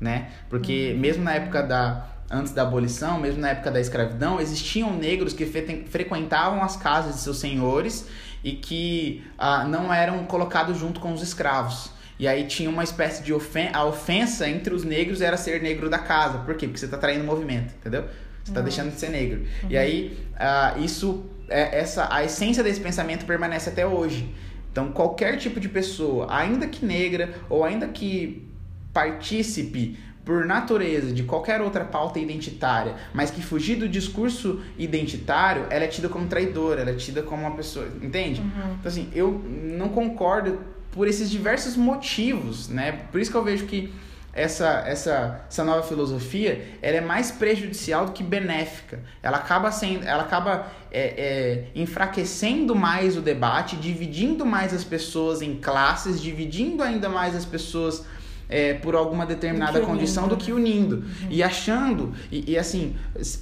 [0.00, 0.30] né?
[0.48, 1.00] Porque uhum.
[1.00, 5.44] mesmo na época da, antes da abolição, mesmo na época da escravidão, existiam negros que
[5.44, 8.06] frequentavam as casas de seus senhores
[8.42, 11.90] e que ah, não eram colocados junto com os escravos.
[12.18, 15.90] E aí tinha uma espécie de ofen a ofensa entre os negros era ser negro
[15.90, 16.38] da casa.
[16.38, 16.66] Por quê?
[16.66, 18.04] Porque você está traindo movimento, entendeu?
[18.42, 19.40] Você está deixando de ser negro.
[19.62, 19.70] Uhum.
[19.70, 24.32] E aí ah, isso, é, essa, a essência desse pensamento permanece até hoje.
[24.72, 28.46] Então qualquer tipo de pessoa, ainda que negra ou ainda que
[28.92, 35.84] partícipe por natureza de qualquer outra pauta identitária, mas que fugir do discurso identitário, ela
[35.84, 38.40] é tida como traidora, ela é tida como uma pessoa, entende?
[38.40, 38.74] Uhum.
[38.80, 40.58] Então assim, eu não concordo
[40.90, 43.04] por esses diversos motivos, né?
[43.12, 43.92] Por isso que eu vejo que
[44.32, 49.00] essa, essa, essa nova filosofia ela é mais prejudicial do que benéfica.
[49.22, 55.40] Ela acaba sendo, ela acaba é, é, enfraquecendo mais o debate, dividindo mais as pessoas
[55.40, 58.04] em classes, dividindo ainda mais as pessoas
[58.48, 60.96] é, por alguma determinada do condição do que unindo.
[60.96, 61.28] Uhum.
[61.30, 62.96] E achando, e, e assim,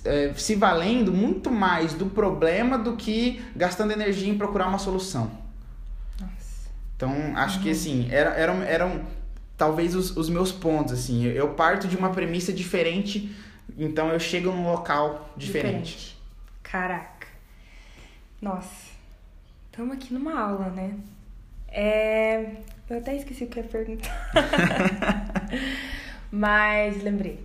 [0.05, 5.31] é, se valendo muito mais do problema do que gastando energia em procurar uma solução.
[6.21, 6.71] Nossa.
[6.97, 7.63] Então, acho uhum.
[7.65, 9.03] que assim, era, eram, eram
[9.57, 11.25] talvez os, os meus pontos, assim.
[11.25, 13.35] Eu parto de uma premissa diferente,
[13.77, 15.95] então eu chego num local diferente.
[15.95, 16.19] diferente.
[16.63, 17.27] Caraca.
[18.41, 18.93] Nossa.
[19.71, 20.95] Estamos aqui numa aula, né?
[21.69, 22.57] É...
[22.89, 24.29] Eu até esqueci o que ia perguntar.
[26.31, 27.41] Mas lembrei.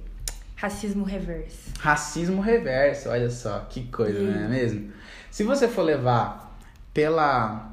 [0.55, 1.71] Racismo reverso.
[1.79, 4.91] Racismo reverso, olha só, que coisa, não é mesmo?
[5.31, 6.59] Se você for levar
[6.93, 7.69] pela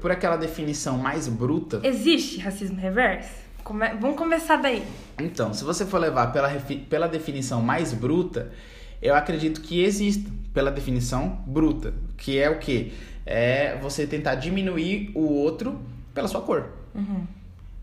[0.00, 1.80] por aquela definição mais bruta.
[1.84, 3.30] Existe racismo reverso?
[3.62, 3.88] Come...
[4.00, 4.84] Vamos começar daí.
[5.18, 6.48] Então, se você for levar pela,
[6.88, 8.50] pela definição mais bruta,
[9.00, 12.92] eu acredito que existe pela definição bruta, que é o que?
[13.24, 15.80] É você tentar diminuir o outro
[16.18, 16.70] pela sua cor.
[16.96, 17.24] Uhum.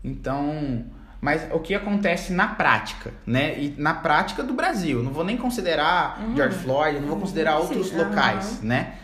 [0.04, 0.84] Então,
[1.22, 3.58] mas o que acontece na prática, né?
[3.58, 6.36] E na prática do Brasil, não vou nem considerar uhum.
[6.36, 7.96] George Floyd, não vou considerar outros Sim.
[7.96, 8.68] locais, uhum.
[8.68, 8.96] né?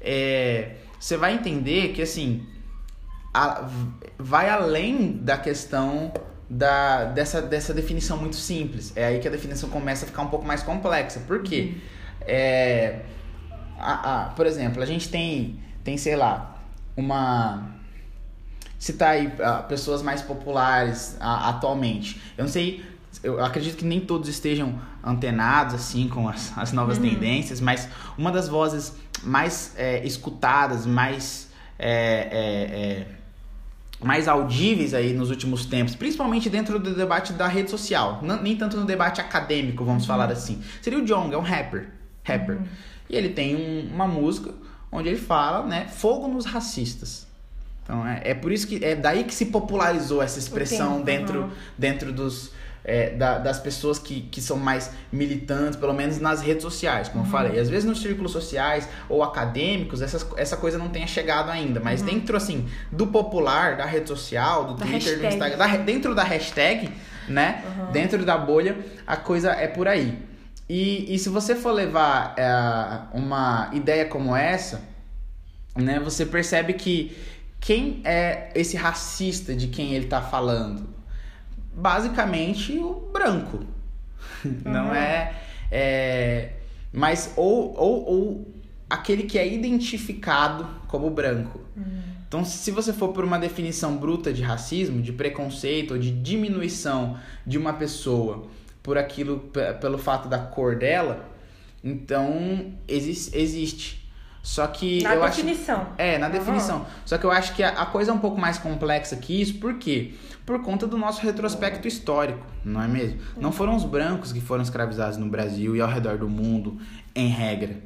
[0.00, 2.44] É, você vai entender que assim
[3.32, 3.68] a,
[4.18, 6.12] vai além da questão
[6.48, 8.92] da, dessa, dessa definição muito simples.
[8.96, 11.20] É aí que a definição começa a ficar um pouco mais complexa.
[11.20, 11.74] Por quê?
[11.74, 11.80] Uhum.
[12.22, 13.02] É,
[13.78, 16.60] a, a, por exemplo, a gente tem, tem sei lá,
[16.96, 17.79] uma
[18.80, 22.20] citar aí uh, pessoas mais populares uh, atualmente.
[22.36, 22.82] Eu não sei,
[23.22, 27.10] eu acredito que nem todos estejam antenados assim com as, as novas uhum.
[27.10, 33.06] tendências, mas uma das vozes mais é, escutadas, mais é, é, é,
[34.02, 38.56] mais audíveis aí nos últimos tempos, principalmente dentro do debate da rede social, não, nem
[38.56, 40.08] tanto no debate acadêmico, vamos uhum.
[40.08, 40.62] falar assim.
[40.80, 41.90] Seria o Jong, é um rapper,
[42.24, 42.56] rapper.
[42.56, 42.66] Uhum.
[43.10, 44.54] E ele tem um, uma música
[44.90, 47.28] onde ele fala, né, fogo nos racistas.
[47.90, 51.40] Então é, é por isso que é daí que se popularizou essa expressão Entendo, dentro,
[51.42, 51.50] uhum.
[51.76, 52.52] dentro dos,
[52.84, 57.20] é, da- das pessoas que, que são mais militantes, pelo menos nas redes sociais, como
[57.24, 57.26] Uhum.
[57.26, 57.58] eu falei.
[57.58, 61.80] Às vezes nos círculos sociais ou acadêmicos, essas, essa coisa não tenha chegado ainda.
[61.80, 64.76] Mas dentro, assim, do popular, da rede social, do Uhum.
[64.76, 65.34] Da Twitter, do hashtag.
[65.54, 66.90] Instagram, da dentro da hashtag,
[67.28, 67.64] né?
[67.76, 67.90] Uhum.
[67.90, 70.16] Dentro da bolha, a coisa é por aí.
[70.68, 72.46] E, e se você for levar é,
[73.18, 74.80] uma ideia como essa,
[75.74, 75.98] né?
[75.98, 77.16] Você percebe que
[77.60, 80.88] quem é esse racista de quem ele tá falando?
[81.74, 83.60] Basicamente o branco.
[84.64, 84.94] Não Uhum.
[84.94, 85.34] é,
[85.70, 86.52] é.
[86.92, 88.54] Mas ou, ou, ou
[88.88, 91.60] aquele que é identificado como branco.
[92.26, 97.18] Então, se você for por uma definição bruta de racismo, de preconceito ou de diminuição
[97.46, 98.46] de uma pessoa
[98.82, 101.28] por aquilo, pelo fato da cor dela,
[101.82, 103.99] então exis- existe.
[104.42, 105.86] Só que Na eu acho definição.
[105.98, 106.38] é, na Aham.
[106.38, 106.86] definição.
[107.04, 109.54] Só que eu acho que a, a coisa é um pouco mais complexa que isso,
[109.58, 110.14] por quê?
[110.46, 113.20] Por conta do nosso retrospecto histórico, não é mesmo?
[113.36, 116.78] Não foram os brancos que foram escravizados no Brasil e ao redor do mundo,
[117.14, 117.82] em regra.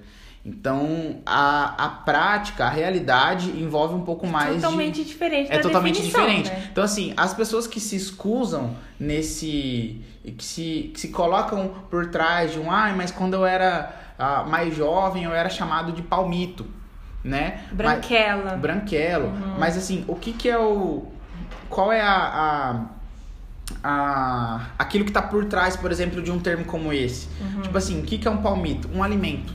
[0.47, 6.03] Então, a, a prática, a realidade envolve um pouco mais de Totalmente diferente é totalmente
[6.03, 6.51] diferente.
[6.51, 6.69] né?
[6.71, 10.01] Então, assim, as pessoas que se excusam nesse.
[10.23, 14.44] que se, que se colocam por trás de um, ai, mas quando eu era ah,
[14.44, 16.66] mais jovem eu era chamado de palmito,
[17.22, 17.62] né?
[17.68, 18.57] Mas- Branquela.
[18.57, 19.33] branquelo.
[19.59, 21.07] Mas, assim, o que que é o.
[21.68, 22.87] Qual é a.
[23.83, 27.29] a, a aquilo que tá por trás, por exemplo, de um termo como esse?
[27.62, 28.88] Tipo assim, o que que é um palmito?
[28.94, 29.53] Um alimento.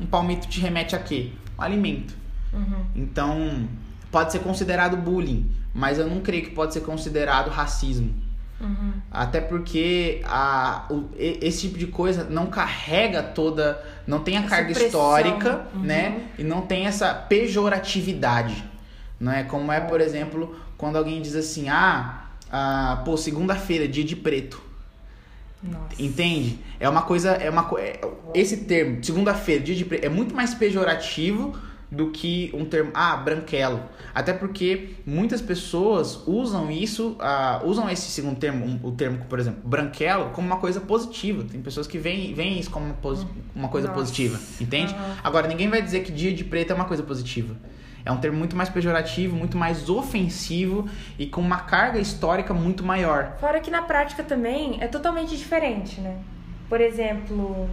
[0.00, 1.32] Um palmito te remete a quê?
[1.58, 2.14] Um alimento.
[2.52, 2.84] Uhum.
[2.94, 3.66] Então,
[4.10, 8.14] pode ser considerado bullying, mas eu não creio que pode ser considerado racismo.
[8.60, 8.92] Uhum.
[9.10, 13.82] Até porque a, o- esse tipo de coisa não carrega toda.
[14.06, 14.86] Não tem a Essa carga pressão.
[14.86, 15.80] histórica, Uhum.
[15.82, 16.20] né?
[16.38, 18.64] E não tem essa pejoratividade.
[19.20, 19.42] Não é?
[19.44, 24.62] Como é, por exemplo, quando alguém diz assim: ah, ah pô, segunda-feira, dia de preto.
[25.62, 26.00] Nossa.
[26.00, 26.58] Entende?
[26.78, 27.30] É uma coisa.
[27.32, 28.00] É uma, é-
[28.34, 31.56] esse termo, segunda-feira, dia de preto, é muito mais pejorativo
[31.90, 33.80] do que um termo, ah, branquelo.
[34.14, 39.38] Até porque muitas pessoas usam isso, ah, usam esse segundo termo, um- o termo, por
[39.38, 41.44] exemplo, branquelo, como uma coisa positiva.
[41.44, 44.00] Tem pessoas que veem, veem isso como uma, posi- uma coisa Nossa.
[44.00, 44.92] positiva, entende?
[44.94, 45.16] Aham.
[45.22, 47.54] Agora, ninguém vai dizer que dia de preto é uma coisa positiva.
[48.04, 52.84] É um termo muito mais pejorativo, muito mais ofensivo e com uma carga histórica muito
[52.84, 53.36] maior.
[53.40, 56.16] Fora que na prática também é totalmente diferente, né?
[56.68, 57.68] Por exemplo,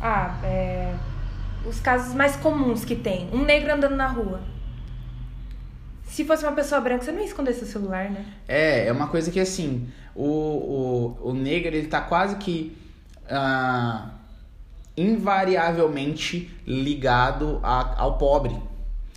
[0.00, 0.94] ah, é,
[1.66, 3.28] os casos mais comuns que tem.
[3.32, 4.40] Um negro andando na rua.
[6.04, 8.24] Se fosse uma pessoa branca, você não ia esconder seu celular, né?
[8.48, 10.24] É, é uma coisa que assim, o,
[11.22, 12.76] o, o negro ele tá quase que
[13.30, 14.10] ah,
[14.96, 18.56] invariavelmente ligado a- ao pobre,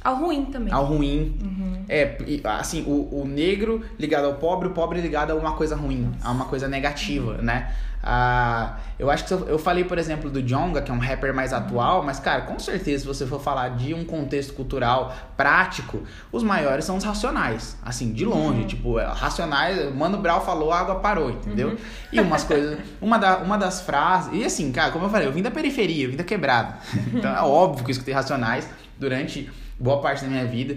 [0.03, 0.71] Ao ruim também.
[0.73, 1.37] ao ruim.
[1.41, 1.85] Uhum.
[1.89, 6.11] É, assim, o, o negro ligado ao pobre, o pobre ligado a uma coisa ruim,
[6.23, 7.73] a uma coisa negativa, né?
[8.05, 11.33] Ah, eu acho que eu, eu falei, por exemplo, do Jonga, que é um rapper
[11.33, 16.03] mais atual, mas, cara, com certeza, se você for falar de um contexto cultural prático,
[16.29, 17.77] os maiores são os racionais.
[17.81, 21.77] Assim, de longe, tipo, é, racionais, Mano Brown falou, a água parou, entendeu?
[22.11, 25.31] E umas coisas, uma, da, uma das frases, e assim, cara, como eu falei, eu
[25.31, 26.77] vim da periferia, eu vim da quebrada.
[27.13, 28.67] Então é óbvio que eu escutei racionais
[28.99, 30.75] durante boa parte da minha vida.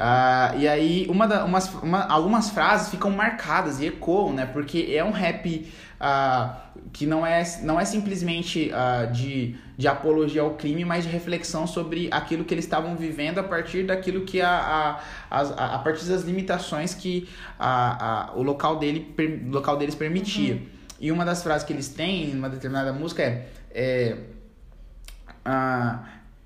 [0.00, 4.46] Ah, e aí, uma da, umas, uma- algumas frases ficam marcadas e ecoam, né?
[4.46, 6.56] Porque é um rap ah,
[6.92, 11.66] que não é, não é simplesmente ah, de, de apologia ao crime, mas de reflexão
[11.66, 16.04] sobre aquilo que eles estavam vivendo a partir daquilo que a, a, a, a partir
[16.04, 20.62] das limitações que a, a, o local, dele, per- local deles permitia.
[21.00, 24.16] E uma das frases que eles têm em uma determinada música é, é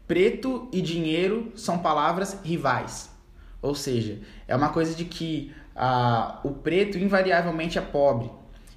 [0.08, 3.11] preto e dinheiro são palavras rivais.
[3.62, 8.30] Ou seja, é uma coisa de que ah, o preto invariavelmente é pobre.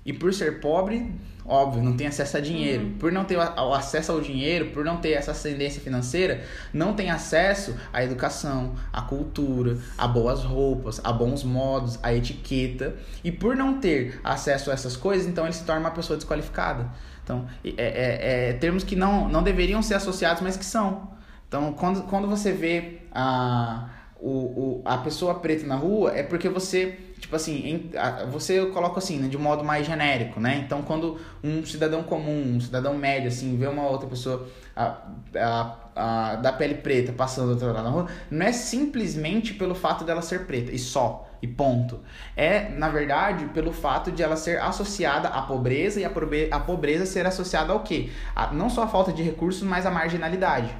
[0.06, 1.12] E por ser pobre,
[1.44, 2.92] óbvio, não tem acesso a dinheiro.
[3.00, 7.10] Por não ter o acesso ao dinheiro, por não ter essa ascendência financeira, não tem
[7.10, 12.96] acesso à educação, à cultura, a boas roupas, a bons modos, à etiqueta.
[13.24, 16.92] E por não ter acesso a essas coisas, então ele se torna uma pessoa desqualificada.
[17.24, 21.10] Então, é, é- é termos que não, não deveriam ser associados, mas que são.
[21.48, 23.90] Então, quando, quando você vê a,
[24.28, 28.66] o, o, a pessoa preta na rua, é porque você, tipo assim, em- a- você
[28.68, 30.64] coloca assim, né, de modo mais genérico, né?
[30.66, 34.98] Então, quando um cidadão comum, um cidadão médio, assim, vê uma outra pessoa a,
[35.36, 40.22] a, a- da pele preta passando lado na rua, não é simplesmente pelo fato dela
[40.24, 42.00] ser preta, e só, e ponto.
[42.36, 46.60] É, na verdade, pelo fato de ela ser associada à pobreza e a, probe- a
[46.60, 48.10] pobreza ser associada ao quê?
[48.36, 50.76] A- não só a falta de recursos, mas a marginalidade.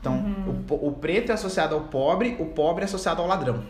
[0.00, 0.64] Então, uhum.
[0.70, 3.64] o, o preto é associado ao pobre, o pobre é associado ao ladrão.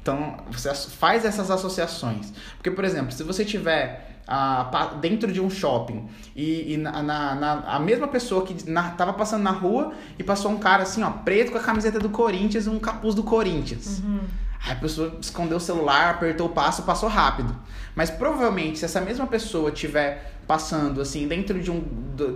[0.00, 2.32] Então, você faz essas associações.
[2.56, 7.34] Porque, por exemplo, se você tiver ah, dentro de um shopping e, e na, na,
[7.34, 11.02] na, a mesma pessoa que na, tava passando na rua e passou um cara assim,
[11.02, 14.00] ó, preto com a camiseta do Corinthians e um capuz do Corinthians.
[14.00, 14.20] Uhum.
[14.64, 17.54] Aí a pessoa escondeu o celular, apertou o passo, passou rápido.
[17.94, 21.82] Mas provavelmente, se essa mesma pessoa tiver passando assim dentro de, um,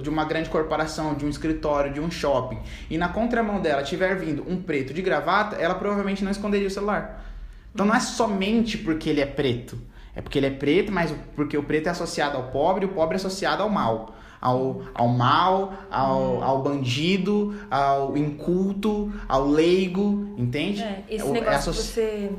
[0.02, 2.58] de uma grande corporação, de um escritório, de um shopping,
[2.90, 6.70] e na contramão dela tiver vindo um preto de gravata, ela provavelmente não esconderia o
[6.70, 7.24] celular.
[7.72, 9.78] Então não é somente porque ele é preto.
[10.14, 12.92] É porque ele é preto, mas porque o preto é associado ao pobre e o
[12.92, 14.16] pobre é associado ao mal.
[14.40, 16.44] Ao, ao mal, ao, hum.
[16.44, 20.82] ao bandido, ao inculto, ao leigo, entende?
[20.82, 21.88] É, esse é, negócio é associ...
[21.88, 22.32] que você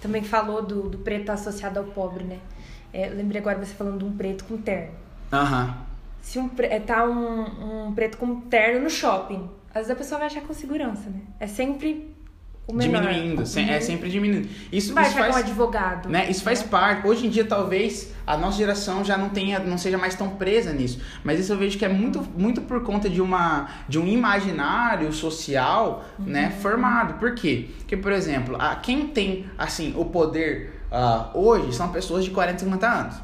[0.00, 2.38] também falou do, do preto associado ao pobre, né?
[2.96, 4.94] É, lembrei agora você falando de um preto com terno.
[5.30, 5.66] Aham.
[5.66, 5.86] Uhum.
[6.22, 10.18] Se um, é, tá um, um preto com terno no shopping, às vezes a pessoa
[10.18, 11.20] vai achar com segurança, né?
[11.38, 12.16] É sempre
[12.66, 13.68] diminuindo, uhum.
[13.68, 14.48] é sempre diminuindo.
[14.72, 16.08] Isso, Vai isso faz um advogado.
[16.08, 16.28] Né?
[16.30, 16.68] Isso faz né?
[16.68, 17.06] parte.
[17.06, 20.72] Hoje em dia, talvez a nossa geração já não tenha, não seja mais tão presa
[20.72, 20.98] nisso.
[21.22, 25.12] Mas isso eu vejo que é muito, muito por conta de uma de um imaginário
[25.12, 26.24] social, uhum.
[26.24, 27.18] né, formado.
[27.20, 27.68] Por quê?
[27.78, 32.60] Porque, por exemplo, a, quem tem assim o poder uh, hoje são pessoas de 40,
[32.60, 33.14] 50 anos.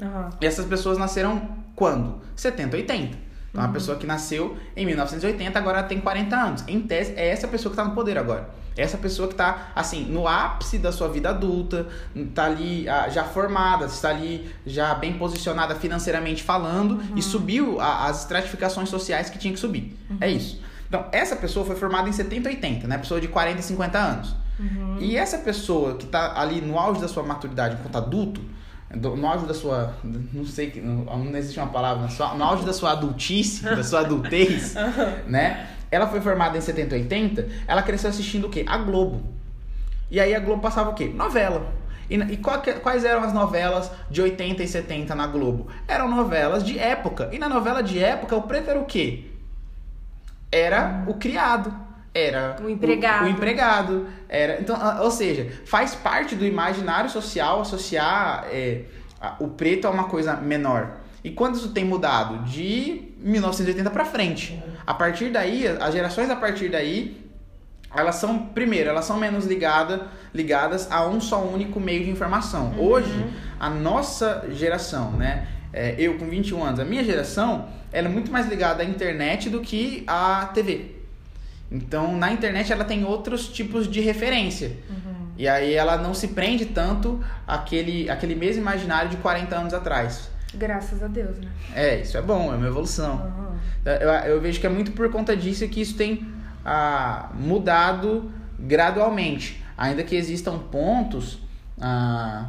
[0.00, 0.30] Uhum.
[0.40, 1.42] E essas pessoas nasceram
[1.74, 2.20] quando?
[2.36, 3.04] 70, 80.
[3.04, 3.18] Então,
[3.54, 3.60] uhum.
[3.60, 6.64] uma pessoa que nasceu em 1980 agora tem 40 anos.
[6.68, 8.48] Em tese, é essa pessoa que está no poder agora.
[8.76, 13.08] É essa pessoa que está, assim, no ápice da sua vida adulta, está ali ah,
[13.08, 17.16] já formada, está ali já bem posicionada financeiramente falando uhum.
[17.16, 19.98] e subiu a, as estratificações sociais que tinha que subir.
[20.08, 20.18] Uhum.
[20.20, 20.62] É isso.
[20.86, 22.98] Então, essa pessoa foi formada em 70, 80, né?
[22.98, 24.36] Pessoa de 40 e 50 anos.
[24.58, 24.96] Uhum.
[25.00, 28.40] E essa pessoa que está ali no auge da sua maturidade enquanto adulto,
[28.94, 29.94] no auge da sua.
[30.02, 34.74] Não sei, não existe uma palavra, no auge da sua adultice, da sua adultez,
[35.26, 35.68] né?
[35.90, 38.64] Ela foi formada em 70, 80, ela cresceu assistindo o quê?
[38.66, 39.22] A Globo.
[40.10, 41.06] E aí a Globo passava o quê?
[41.14, 41.72] Novela.
[42.10, 45.68] E, e quais eram as novelas de 80 e 70 na Globo?
[45.86, 47.28] Eram novelas de época.
[47.32, 49.26] E na novela de época, o preto era o quê?
[50.50, 51.74] Era o criado.
[52.14, 53.24] Era o empregado.
[53.24, 54.06] O, o empregado.
[54.28, 58.82] Era, então, ou seja, faz parte do imaginário social associar é,
[59.38, 60.98] o preto a uma coisa menor.
[61.22, 62.44] E quando isso tem mudado?
[62.44, 64.62] De 1980 para frente.
[64.86, 67.28] A partir daí, as gerações a partir daí,
[67.94, 72.72] elas são, primeiro, elas são menos ligada, ligadas a um só único meio de informação.
[72.72, 72.84] Uhum.
[72.84, 73.26] Hoje,
[73.58, 75.48] a nossa geração, né?
[75.72, 79.50] É, eu com 21 anos, a minha geração, ela é muito mais ligada à internet
[79.50, 80.97] do que à TV.
[81.70, 84.76] Então, na internet ela tem outros tipos de referência.
[84.88, 85.28] Uhum.
[85.36, 90.30] E aí ela não se prende tanto àquele, àquele mesmo imaginário de 40 anos atrás.
[90.54, 91.48] Graças a Deus, né?
[91.74, 93.16] É, isso é bom, é uma evolução.
[93.16, 93.58] Uhum.
[93.84, 96.26] Eu, eu, vejo que é muito por conta disso que isso tem
[96.64, 99.62] ah, mudado gradualmente.
[99.76, 101.38] Ainda que existam pontos
[101.80, 102.48] ah,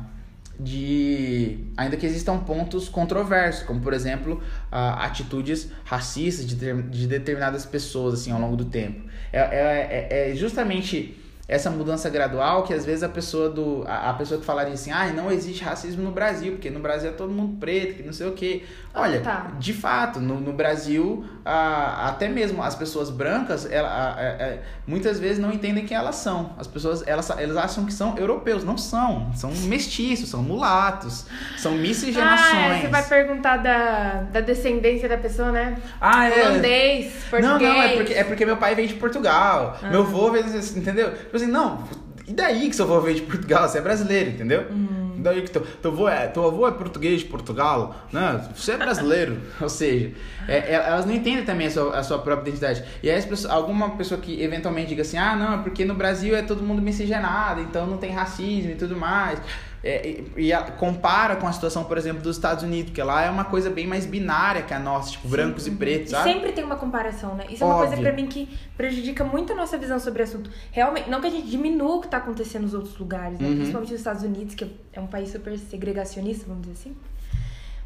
[0.60, 1.58] de.
[1.78, 4.42] Ainda que existam pontos controversos, como por exemplo
[4.72, 9.08] atitudes racistas de, de determinadas pessoas assim, ao longo do tempo.
[9.32, 11.18] é, é, é, é justamente
[11.50, 14.92] essa mudança gradual que às vezes a pessoa do a, a pessoa que falaria assim,
[14.92, 18.14] ah, não existe racismo no Brasil, porque no Brasil é todo mundo preto, que não
[18.14, 18.64] sei o quê.
[18.94, 19.52] Olha, tá.
[19.60, 25.20] de fato, no, no Brasil, a, até mesmo as pessoas brancas, ela, a, é, muitas
[25.20, 26.54] vezes não entendem quem elas são.
[26.58, 29.32] As pessoas, elas, elas acham que são europeus, não são.
[29.36, 31.26] São mestiços, são mulatos,
[31.58, 32.78] são miscigenações.
[32.78, 35.78] Ah, você vai perguntar da, da descendência da pessoa, né?
[36.02, 36.48] Ah, é.
[36.48, 37.44] Holandês, português.
[37.44, 39.78] Não, não, é porque, é porque meu pai veio de Portugal.
[39.82, 39.90] Ah.
[39.90, 41.14] Meu avô veio, entendeu?
[41.42, 41.84] Assim, não,
[42.30, 43.68] e daí que seu avô veio de Portugal?
[43.68, 44.68] Você é brasileiro, entendeu?
[44.72, 45.16] Hum.
[45.18, 48.48] E daí que teu, teu, avô é, teu avô é português de Portugal, né?
[48.56, 49.38] Você é brasileiro.
[49.60, 50.12] Ou seja,
[50.48, 52.84] é, é, elas não entendem também a sua, a sua própria identidade.
[53.02, 55.96] E aí as pessoas, alguma pessoa que eventualmente diga assim, ah, não, é porque no
[55.96, 59.42] Brasil é todo mundo miscigenado, então não tem racismo e tudo mais.
[59.84, 63.24] É, e, e a, compara com a situação, por exemplo, dos Estados Unidos, que lá
[63.24, 65.32] é uma coisa bem mais binária que a nossa, tipo, Sim.
[65.32, 66.34] brancos e pretos, sabe?
[66.34, 67.46] Sempre tem uma comparação, né?
[67.50, 67.88] Isso é uma Óbvio.
[67.88, 70.50] coisa para mim que prejudica muito a nossa visão sobre o assunto.
[70.72, 73.48] Realmente, não que a gente diminua o que tá acontecendo nos outros lugares, né?
[73.48, 73.56] Uhum.
[73.56, 76.96] Principalmente nos Estados Unidos, que é um país super segregacionista, vamos dizer assim.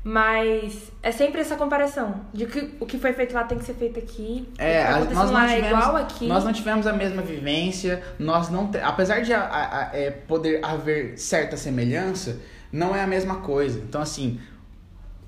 [0.03, 3.73] Mas é sempre essa comparação de que o que foi feito lá tem que ser
[3.73, 4.49] feito aqui.
[4.57, 6.27] É, a, nós não tivemos, é igual aqui.
[6.27, 10.59] Nós não tivemos a mesma vivência, nós não apesar de a, a, a, é, poder
[10.63, 13.79] haver certa semelhança, não é a mesma coisa.
[13.79, 14.41] Então assim,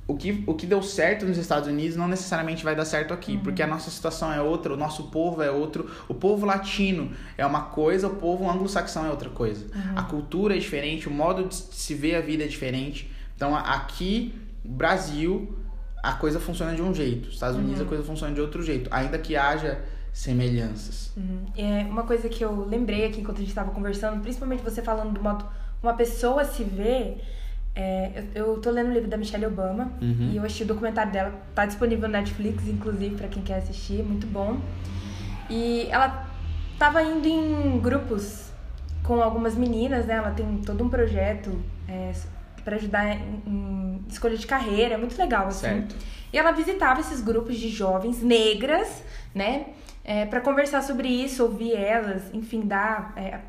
[0.06, 3.34] o que, o que deu certo nos Estados Unidos não necessariamente vai dar certo aqui,
[3.34, 3.40] uhum.
[3.40, 7.46] porque a nossa situação é outra, o nosso povo é outro, o povo latino é
[7.46, 9.66] uma coisa, o povo anglo-saxão é outra coisa.
[9.74, 9.98] Uhum.
[9.98, 13.10] A cultura é diferente, o modo de se ver a vida é diferente.
[13.36, 14.34] Então aqui
[14.68, 15.58] Brasil,
[16.04, 17.30] a coisa funciona de um jeito.
[17.30, 17.86] Estados Unidos, uhum.
[17.86, 18.90] a coisa funciona de outro jeito.
[18.92, 19.80] Ainda que haja
[20.14, 21.12] semelhanças.
[21.18, 21.46] Uhum.
[21.58, 25.14] É uma coisa que eu lembrei aqui enquanto a gente estava conversando, principalmente você falando
[25.14, 25.46] do modo
[25.84, 27.18] uma pessoa se vê.
[27.76, 30.30] É, eu, eu tô lendo o livro da Michelle Obama Uhum.
[30.32, 34.02] e eu assisti o documentário dela, tá disponível no Netflix, inclusive, para quem quer assistir,
[34.02, 34.62] muito bom.
[35.50, 36.26] E ela
[36.80, 38.50] tava indo em grupos
[39.04, 40.16] com algumas meninas, né?
[40.16, 41.52] Ela tem todo um projeto
[41.88, 42.12] é,
[42.66, 45.62] para ajudar em, em escolha de carreira, é muito legal, assim.
[45.68, 45.96] Certo.
[46.34, 49.04] E ela visitava esses grupos de jovens negras,
[49.34, 49.68] né?
[50.04, 53.14] É, para conversar sobre isso, ouvir elas, enfim, dar.
[53.16, 53.40] é,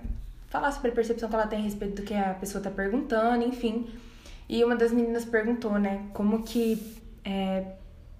[0.48, 3.44] falar sobre a percepção que ela tem a respeito do que a pessoa tá perguntando,
[3.44, 3.88] enfim.
[4.48, 6.04] E uma das meninas perguntou, né?
[6.14, 7.64] Como que é,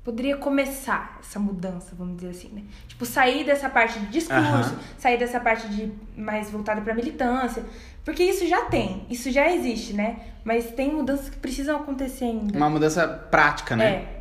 [0.05, 2.63] poderia começar essa mudança, vamos dizer assim, né?
[2.89, 4.79] Tipo, sair dessa parte de discurso, Aham.
[4.99, 7.65] sair dessa parte de mais voltada pra militância.
[8.07, 10.21] Porque isso já tem, isso já existe, né?
[10.45, 12.57] Mas tem mudanças que precisam acontecer ainda.
[12.57, 13.85] Uma mudança prática, né?
[13.85, 14.17] É.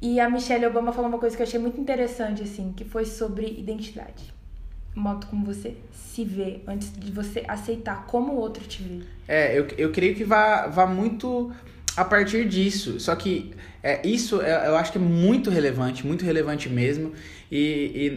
[0.00, 3.04] E a Michelle Obama falou uma coisa que eu achei muito interessante, assim, que foi
[3.04, 4.32] sobre identidade.
[4.96, 9.00] O modo como você se vê antes de você aceitar como o outro te vê.
[9.26, 11.50] É, eu, eu creio que vá, vá muito
[11.96, 13.00] a partir disso.
[13.00, 17.12] Só que é, isso é- eu acho que é muito relevante, muito relevante mesmo.
[17.50, 17.58] E,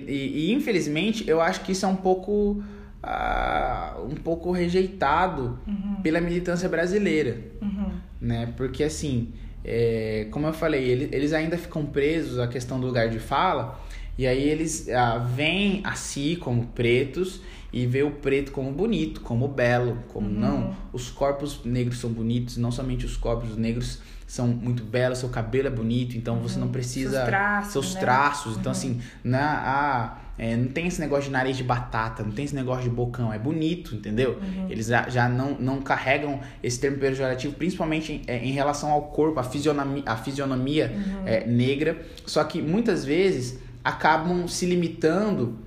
[0.06, 2.62] e, e- e, infelizmente eu acho que isso é um pouco.
[3.02, 5.60] Ah, um pouco rejeitado
[6.04, 7.38] pela militância brasileira.
[7.62, 7.92] Uhum.
[8.20, 8.54] né?
[8.58, 9.34] Porque assim,
[9.64, 13.80] é, como eu falei, ele- eles ainda ficam presos à questão do lugar de fala,
[14.18, 17.42] e aí eles ah, veem a si como pretos
[17.72, 20.76] e vê o preto como bonito, como belo, como não.
[20.92, 25.68] Os corpos negros são bonitos, não somente os corpos negros são muito belos, seu cabelo
[25.68, 28.00] é bonito, então você não precisa Seus traços, seus né?
[28.02, 28.58] traços.
[28.58, 32.46] Então assim, na ah, é, não tem esse negócio de nariz de batata, não tem
[32.46, 34.40] esse negócio de bocão, é bonito, entendeu?
[34.70, 39.04] Eles já, já não, não carregam esse termo pejorativo, principalmente em, é, em relação ao
[39.04, 40.92] corpo, a fisionomia, a fisionomia
[41.26, 42.06] é, negra.
[42.26, 45.58] Só que muitas vezes acabam se limitando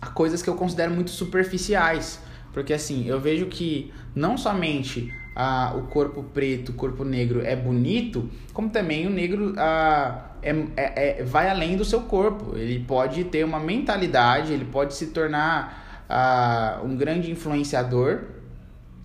[0.00, 2.20] a coisas que eu considero muito superficiais.
[2.52, 7.54] Porque assim, eu vejo que não somente ah, o corpo preto, o corpo negro é
[7.54, 12.56] bonito, como também o negro ah, é, é- é- vai além do seu corpo.
[12.56, 18.22] Ele pode ter uma mentalidade, ele pode se tornar ah, um grande influenciador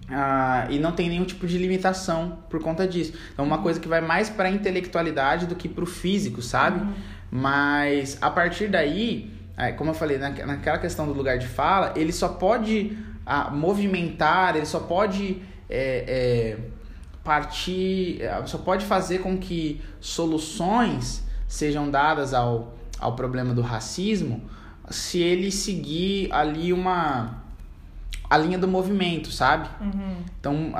[0.10, 3.14] ah, e não tem nenhum tipo de limitação por conta disso.
[3.34, 6.82] Então, uma coisa que vai mais para a intelectualidade do que para o físico, sabe?
[7.30, 11.94] Mas a partir daí, é, como eu falei, na, naquela questão do lugar de fala,
[11.96, 12.98] ele só pode
[13.52, 16.58] movimentar, ele só pode é, é,
[17.24, 24.42] partir, é, só pode fazer com que soluções sejam dadas ao, ao problema do racismo
[24.90, 27.44] se ele seguir ali uma
[28.30, 29.70] a linha do movimento, sabe?
[29.80, 30.18] Uhum.
[30.40, 30.72] Então,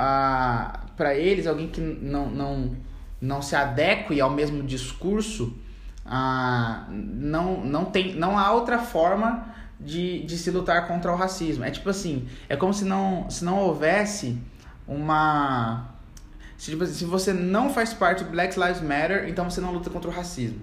[0.96, 2.76] para eles, alguém que não, não,
[3.20, 5.56] não se adeque ao mesmo discurso,
[6.04, 9.46] ah, não, não, tem, não há outra forma
[9.78, 11.64] de, de se lutar contra o racismo.
[11.64, 14.38] É tipo assim, é como se não, se não houvesse
[14.86, 15.88] uma...
[16.56, 19.90] Se, tipo, se você não faz parte do Black Lives Matter, então você não luta
[19.90, 20.58] contra o racismo.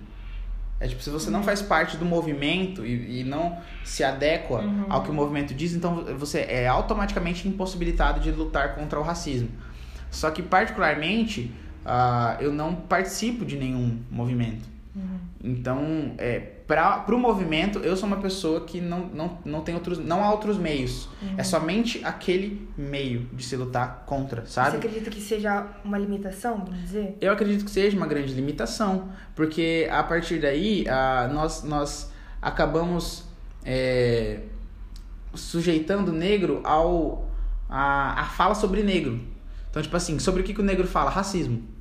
[0.80, 5.04] É tipo, se você não faz parte do movimento e, e não se adequa ao
[5.04, 9.50] que o movimento diz, então você é automaticamente impossibilitado de lutar contra o racismo.
[10.10, 11.52] Só que, particularmente,
[11.86, 14.68] ah, eu não participo de nenhum movimento.
[15.44, 20.00] Então, é, para o movimento, eu sou uma pessoa que não, não, não tem outros.
[20.00, 21.10] Não há outros meios.
[21.38, 24.72] É somente aquele meio de se lutar contra, sabe?
[24.72, 27.18] Você acredita que seja uma limitação, vamos dizer?
[27.20, 32.12] Eu acredito que seja uma grande limitação, porque a partir daí ah, nós, nós
[32.42, 33.26] acabamos
[33.66, 34.42] é,
[35.34, 37.28] sujeitando o negro ao
[37.70, 39.20] a, a fala sobre negro.
[39.70, 41.10] Então, tipo assim, sobre o que, que o negro fala?
[41.10, 41.73] Racismo.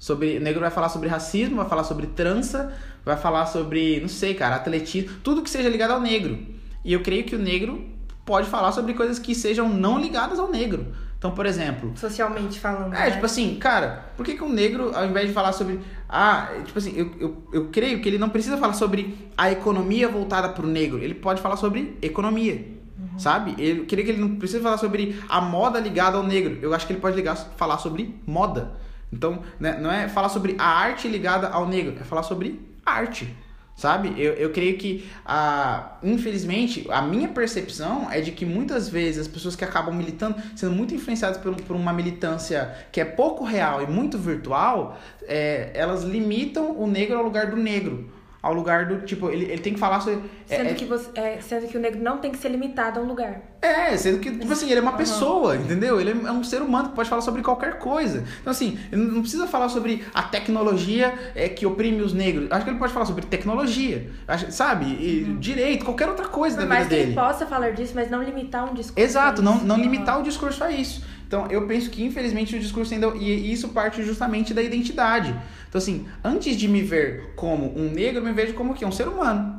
[0.00, 2.72] Sobre, o negro vai falar sobre racismo, vai falar sobre trança,
[3.04, 6.38] vai falar sobre, não sei, cara, atletismo, tudo que seja ligado ao negro.
[6.82, 7.84] E eu creio que o negro
[8.24, 10.86] pode falar sobre coisas que sejam não ligadas ao negro.
[11.18, 12.94] Então, por exemplo, Socialmente falando.
[12.94, 13.10] é, né?
[13.10, 15.78] tipo assim, cara, por que, que um negro, ao invés de falar sobre.
[16.08, 20.08] Ah, tipo assim, eu, eu, eu creio que ele não precisa falar sobre a economia
[20.08, 20.98] voltada pro negro.
[20.98, 22.80] Ele pode falar sobre economia.
[23.18, 23.54] Sabe?
[23.58, 26.58] Eu creio que ele não precisa falar sobre a moda ligada ao negro.
[26.62, 28.72] Eu acho que ele pode ligar, falar sobre moda.
[29.12, 33.34] Então, né, não é falar sobre a arte ligada ao negro, é falar sobre arte.
[33.76, 34.12] Sabe?
[34.18, 39.28] Eu, eu creio que, ah, infelizmente, a minha percepção é de que muitas vezes as
[39.28, 43.82] pessoas que acabam militando, sendo muito influenciadas por, por uma militância que é pouco real
[43.82, 48.12] e muito virtual, é, elas limitam o negro ao lugar do negro.
[48.42, 49.00] Ao lugar do.
[49.04, 50.20] Tipo, ele, ele tem que falar sobre.
[50.48, 52.98] é- Sendo, é- que você, é, sendo que o negro não tem que ser limitado
[53.00, 53.40] a um lugar.
[53.62, 56.00] É, sendo que, tipo assim, ele é uma pessoa, entendeu?
[56.00, 58.24] Ele é um ser humano que pode falar sobre qualquer coisa.
[58.40, 62.50] Então, assim, ele não precisa falar sobre a tecnologia é, que oprime os negros.
[62.50, 64.86] Acho que ele pode falar sobre tecnologia, acho- sabe?
[64.86, 67.12] E direito, qualquer outra coisa Por da mais vida que dele.
[67.12, 68.98] ele possa falar disso, mas não limitar um discurso.
[68.98, 71.04] Exato, não, não limitar o discurso a isso.
[71.26, 73.06] Então, eu penso que, infelizmente, o discurso ainda.
[73.16, 75.32] E isso parte justamente da identidade.
[75.70, 78.84] Então, assim, antes de me ver como um negro, eu me vejo como o quê?
[78.84, 79.58] Um ser humano.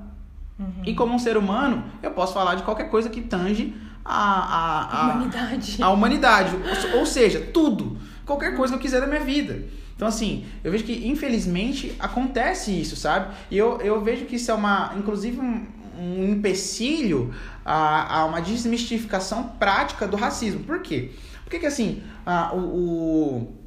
[0.86, 3.74] E como um ser humano, eu posso falar de qualquer coisa que tange
[4.06, 5.78] a, a, a, Humanidade.
[5.82, 6.56] a humanidade.
[6.94, 7.98] Ou, ou seja, tudo.
[8.28, 9.64] Qualquer coisa que eu quiser da minha vida.
[9.96, 13.34] Então, assim, eu vejo que, infelizmente, acontece isso, sabe?
[13.50, 15.66] E eu, eu vejo que isso é uma, inclusive, um,
[16.00, 17.34] um empecilho
[17.66, 20.64] a, a uma desmistificação prática do racismo.
[20.64, 21.12] Por quê?
[21.44, 23.61] Porque que, assim, a, o, o-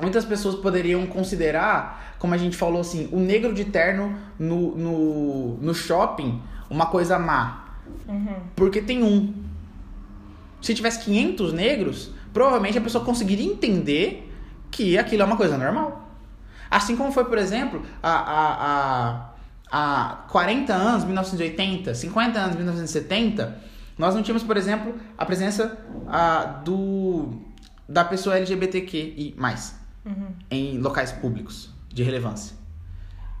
[0.00, 5.56] muitas pessoas poderiam considerar, como a gente falou assim, o negro de terno no, no,
[5.58, 7.64] no shopping uma coisa má.
[8.08, 8.36] Uhum.
[8.54, 9.34] Porque tem um.
[10.62, 14.30] Se tivesse 500 negros, provavelmente a pessoa conseguiria entender
[14.70, 16.08] que aquilo é uma coisa normal.
[16.70, 19.32] Assim como foi, por exemplo, há, há,
[19.72, 23.58] há, há 40 anos, 1980, 50 anos, 1970,
[23.98, 25.76] nós não tínhamos, por exemplo, a presença
[26.06, 27.30] ah, do,
[27.88, 29.34] da pessoa LGBTQI+,
[30.04, 30.28] Uhum.
[30.50, 32.56] em locais públicos de relevância.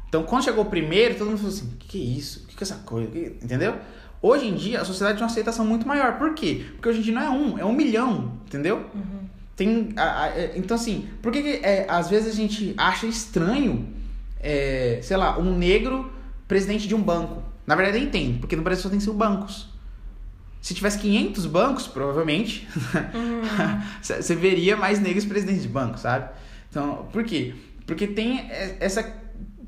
[0.08, 2.40] Então, quando chegou o primeiro, todo mundo falou assim: o que, que é isso?
[2.44, 3.10] O que, que é essa coisa?
[3.10, 3.76] Que- Entendeu?
[4.22, 6.18] Hoje em dia, a sociedade tem uma aceitação muito maior.
[6.18, 6.66] Por quê?
[6.72, 8.84] Porque hoje em dia não é um, é um milhão, entendeu?
[9.56, 13.06] Tem, a- a- é, então, assim, por que, que, é, às vezes a gente acha
[13.06, 13.88] estranho,
[14.38, 16.12] é, sei lá, um negro
[16.46, 17.42] presidente de um banco?
[17.66, 19.68] Na verdade, nem tem, porque no Brasil só tem cinco bancos.
[20.60, 22.68] Se tivesse 500 bancos, provavelmente,
[24.02, 26.28] você veria mais negros presidentes de banco, sabe?
[26.70, 27.54] Então, por quê?
[27.84, 29.02] Porque tem é, essa.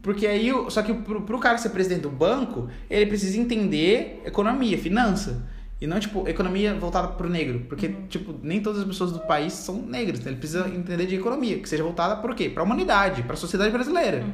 [0.01, 4.79] Porque aí, só que pro, pro cara ser presidente do banco, ele precisa entender economia,
[4.79, 5.47] finança.
[5.81, 7.67] E não, tipo, economia voltada pro negro.
[7.69, 10.21] Porque, tipo, nem todas as pessoas do país são negras.
[10.21, 12.49] Então ele precisa entender de economia, que seja voltada por quê?
[12.49, 14.25] Pra humanidade, pra sociedade brasileira.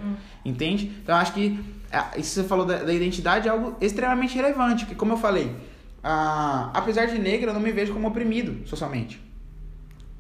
[0.45, 0.93] Entende?
[1.03, 1.59] Então eu acho que
[1.91, 4.85] ah, isso que você falou da, da identidade é algo extremamente relevante.
[4.85, 5.57] Porque, como eu falei,
[6.03, 9.19] ah, apesar de negro, eu não me vejo como oprimido socialmente.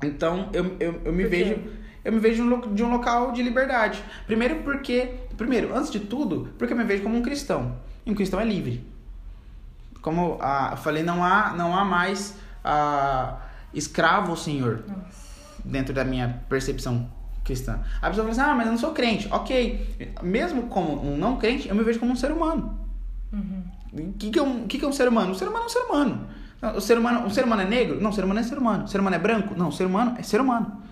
[0.02, 1.58] Então eu, eu, eu me vejo.
[2.04, 2.44] Eu me vejo
[2.74, 4.02] de um local de liberdade.
[4.26, 5.14] Primeiro porque.
[5.36, 7.76] Primeiro, antes de tudo, porque eu me vejo como um cristão.
[8.04, 8.84] E um cristão é livre.
[10.00, 13.38] Como ah, eu falei, não há, não há mais ah,
[13.72, 14.84] escravo ao Senhor
[15.64, 17.08] dentro da minha percepção
[17.44, 17.80] cristã.
[18.00, 19.28] A pessoa fala assim: ah, mas eu não sou crente.
[19.30, 19.96] Ok.
[20.22, 22.78] Mesmo como um não crente, eu me vejo como um ser humano.
[23.92, 25.32] O que, que, é um, o que, que é um ser humano?
[25.32, 26.28] Um ser humano é um ser humano.
[26.76, 28.00] O ser humano, um ser humano é negro?
[28.00, 28.84] Não, o ser humano é ser humano.
[28.84, 29.54] O ser humano é branco?
[29.56, 30.82] Não, o ser humano é ser humano.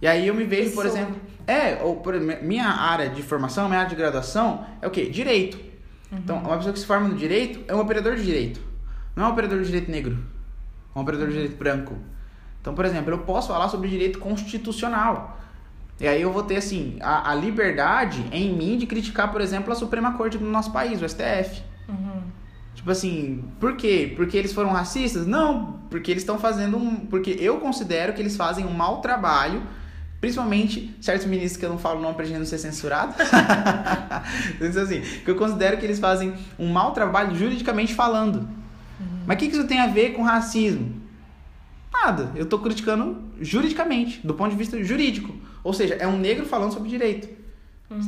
[0.00, 1.16] E aí eu me vejo, por exemplo.
[1.46, 5.06] É, ou por, minha área de formação, minha área de graduação é o quê?
[5.06, 5.58] Direito.
[6.12, 8.60] Então, uma pessoa que se forma no direito é um operador de direito.
[9.14, 10.18] Não é um operador de direito negro.
[10.94, 11.96] É um operador de direito branco.
[12.60, 15.38] Então, por exemplo, eu posso falar sobre direito constitucional.
[16.00, 19.72] E aí eu vou ter, assim, a, a liberdade em mim de criticar, por exemplo,
[19.72, 21.62] a Suprema Corte do nosso país, o STF.
[22.74, 24.12] Tipo assim, por quê?
[24.14, 25.26] Porque eles foram racistas?
[25.26, 27.06] Não, porque eles estão fazendo um.
[27.06, 29.62] Porque eu considero que eles fazem um mau trabalho,
[30.20, 33.14] principalmente certos ministros que eu não falo o nome pra gente não ser censurado.
[34.60, 38.48] então, assim, que eu considero que eles fazem um mau trabalho juridicamente falando.
[39.26, 40.96] Mas o que, que isso tem a ver com racismo?
[41.92, 42.32] Nada.
[42.34, 45.34] Eu tô criticando juridicamente, do ponto de vista jurídico.
[45.62, 47.28] Ou seja, é um negro falando sobre direito.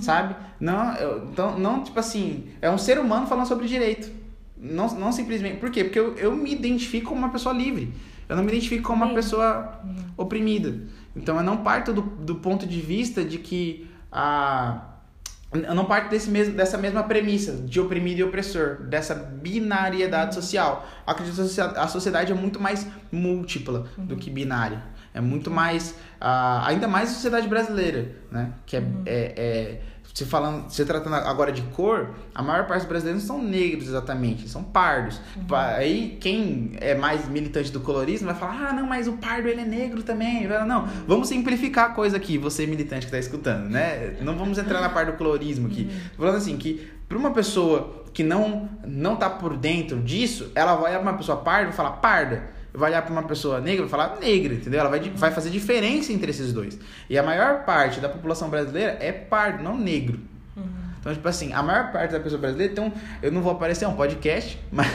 [0.02, 0.34] Sabe?
[0.58, 4.11] Não, eu- então, não, tipo assim, é um ser humano falando sobre direito.
[4.58, 5.56] Não, não simplesmente.
[5.56, 5.84] Por quê?
[5.84, 7.92] Porque eu, eu me identifico como uma pessoa livre.
[8.28, 9.80] Eu não me identifico como uma pessoa
[10.16, 10.80] oprimida.
[11.14, 14.86] Então eu não parto do, do ponto de vista de que a.
[15.52, 20.88] Eu não parto desse mesmo, dessa mesma premissa de oprimido e opressor, dessa binariedade social.
[21.04, 24.80] Acredito que a sociedade é muito mais múltipla do que binária.
[25.12, 25.96] É muito mais.
[26.20, 28.52] ah, ainda mais a sociedade brasileira, né?
[28.64, 28.84] Que é.
[29.06, 29.80] é, é
[30.20, 33.88] se falando, se tratando agora de cor, a maior parte dos brasileiros não são negros
[33.88, 35.20] exatamente, são pardos.
[35.48, 39.48] Pa- Aí quem é mais militante do colorismo vai falar: "Ah, não, mas o pardo
[39.48, 40.46] ele é negro também".
[40.66, 44.16] Não, vamos simplificar a coisa aqui, você militante que tá escutando, né?
[44.20, 45.90] Não vamos entrar na parte do colorismo aqui.
[46.16, 50.74] Tô falando assim que para uma pessoa que não não tá por dentro disso, ela
[50.76, 52.59] vai uma pessoa parda e falar parda.
[52.72, 54.80] Vai olhar pra uma pessoa negra e falar negra, entendeu?
[54.80, 56.78] Ela vai, vai fazer diferença entre esses dois.
[57.08, 60.20] E a maior parte da população brasileira é pardo, não negro.
[61.00, 62.92] Então, tipo assim, a maior parte da pessoa brasileira, então,
[63.22, 64.86] eu não vou aparecer, é um podcast, mas,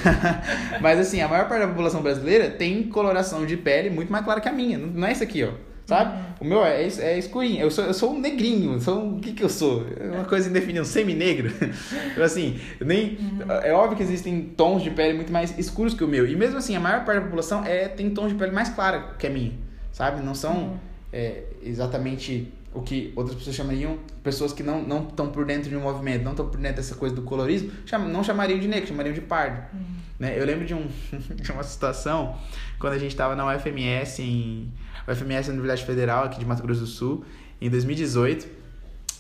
[0.80, 4.40] mas assim, a maior parte da população brasileira tem coloração de pele muito mais clara
[4.40, 4.78] que a minha.
[4.78, 5.50] Não é isso aqui, ó.
[5.86, 6.18] Sabe?
[6.18, 6.26] Uhum.
[6.42, 7.62] O meu é, é escurinho.
[7.62, 8.80] Eu sou, eu sou um negrinho.
[8.80, 9.86] Sou um, o que que eu sou?
[10.00, 11.50] É uma coisa indefinida, um semi-negro.
[12.10, 13.52] Tipo assim, nem, uhum.
[13.64, 16.28] é óbvio que existem tons de pele muito mais escuros que o meu.
[16.28, 19.16] E mesmo assim, a maior parte da população é, tem tons de pele mais clara
[19.18, 19.54] que a minha,
[19.92, 20.22] sabe?
[20.22, 20.78] Não são uhum.
[21.14, 25.76] é, exatamente o que outras pessoas chamariam, pessoas que não não estão por dentro de
[25.76, 28.88] um movimento, não estão por dentro dessa coisa do colorismo, cham, não chamariam de negro,
[28.88, 29.64] chamariam de pardo.
[29.74, 29.96] Uhum.
[30.20, 30.40] Né?
[30.40, 30.88] Eu lembro de, um,
[31.36, 32.38] de uma situação
[32.80, 34.72] quando a gente estava na UFMS, em,
[35.08, 37.26] UFMS Universidade Federal, aqui de Mato Grosso do Sul,
[37.62, 38.48] em 2018.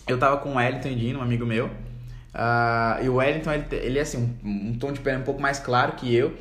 [0.07, 3.99] Eu estava com o Wellington Dino, um amigo meu, uh, e o Wellington, ele, ele
[3.99, 6.33] é assim, um, um tom de pele um pouco mais claro que eu,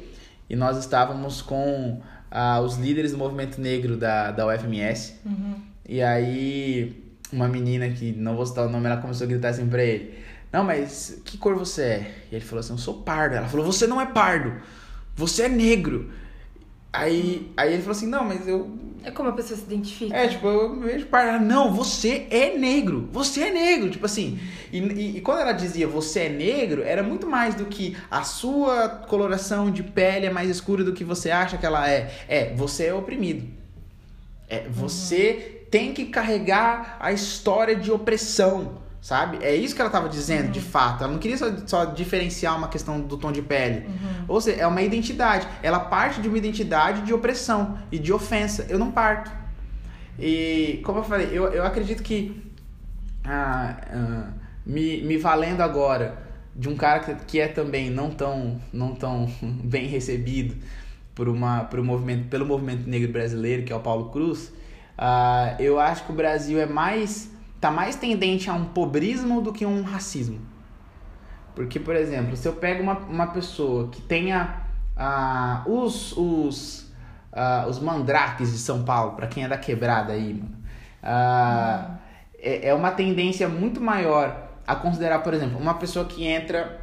[0.51, 5.63] e nós estávamos com uh, os líderes do movimento negro da, da UFMS, uhum.
[5.89, 7.04] e aí
[7.35, 10.15] uma menina que não vou citar o nome, ela começou a gritar assim pra ele:
[10.53, 12.15] Não, mas que cor você é?
[12.31, 13.35] E ele falou assim: Eu sou pardo.
[13.35, 14.55] Ela falou: Você não é pardo,
[15.17, 16.11] você é negro.
[16.93, 18.71] Aí, aí ele falou assim: Não, mas eu.
[19.03, 20.17] É como a pessoa se identifica.
[20.17, 21.45] É, tipo, eu vejo pardo.
[21.45, 23.07] Não, você é negro.
[23.13, 23.91] Você é negro.
[23.91, 24.39] Tipo assim.
[24.73, 28.23] E, e, e, quando ela dizia você é negro, era muito mais do que a
[28.23, 32.15] sua coloração de pele é mais escura do que você acha que ela é.
[32.29, 33.47] É, você é oprimido.
[34.49, 35.54] É, você.
[35.75, 39.39] Tem que carregar a história de opressão, sabe?
[39.43, 40.53] É isso que ela estava dizendo, uhum.
[40.53, 41.03] de fato.
[41.03, 43.85] Ela não queria só, só, diferenciar uma questão do tom de pele.
[43.89, 44.25] Uhum.
[44.29, 45.49] Ou seja, é uma identidade.
[45.65, 48.65] Ela parte de uma identidade de opressão e de ofensa.
[48.69, 49.33] Eu não parto.
[50.17, 52.41] E, como eu falei, eu, eu acredito que
[53.25, 54.29] ah, ah,
[54.65, 56.23] me, me valendo agora
[56.55, 60.55] de um cara que, que é também não tão, não tão bem recebido
[61.17, 64.53] por uma, por um movimento, pelo movimento negro brasileiro, que é o Paulo Cruz,
[64.99, 67.31] Uh, eu acho que o Brasil é mais.
[67.61, 70.41] tá mais tendente a um pobrismo do que um racismo.
[71.55, 74.63] Porque, por exemplo, se eu pego uma, uma pessoa que tenha
[74.97, 76.81] uh, os, os,
[77.33, 80.57] uh, os mandrakes de São Paulo, para quem é da quebrada aí, mano,
[81.03, 81.97] uhum.
[82.39, 86.81] é, é uma tendência muito maior a considerar, por exemplo, uma pessoa que entra,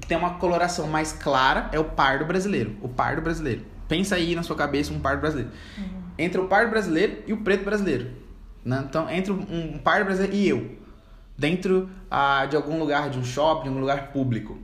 [0.00, 2.76] que tem uma coloração mais clara, é o pardo brasileiro.
[2.82, 3.64] O pardo brasileiro.
[3.86, 5.52] Pensa aí na sua cabeça um pardo brasileiro.
[5.78, 8.10] Uhum entre o pardo brasileiro e o preto brasileiro.
[8.64, 8.84] Né?
[8.88, 10.78] Então, entre um pardo brasileiro e eu.
[11.36, 14.58] Dentro ah, de algum lugar, de um shopping, de algum lugar público.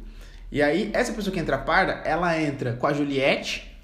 [0.53, 3.76] E aí, essa pessoa que entra parda, ela entra com a Juliette,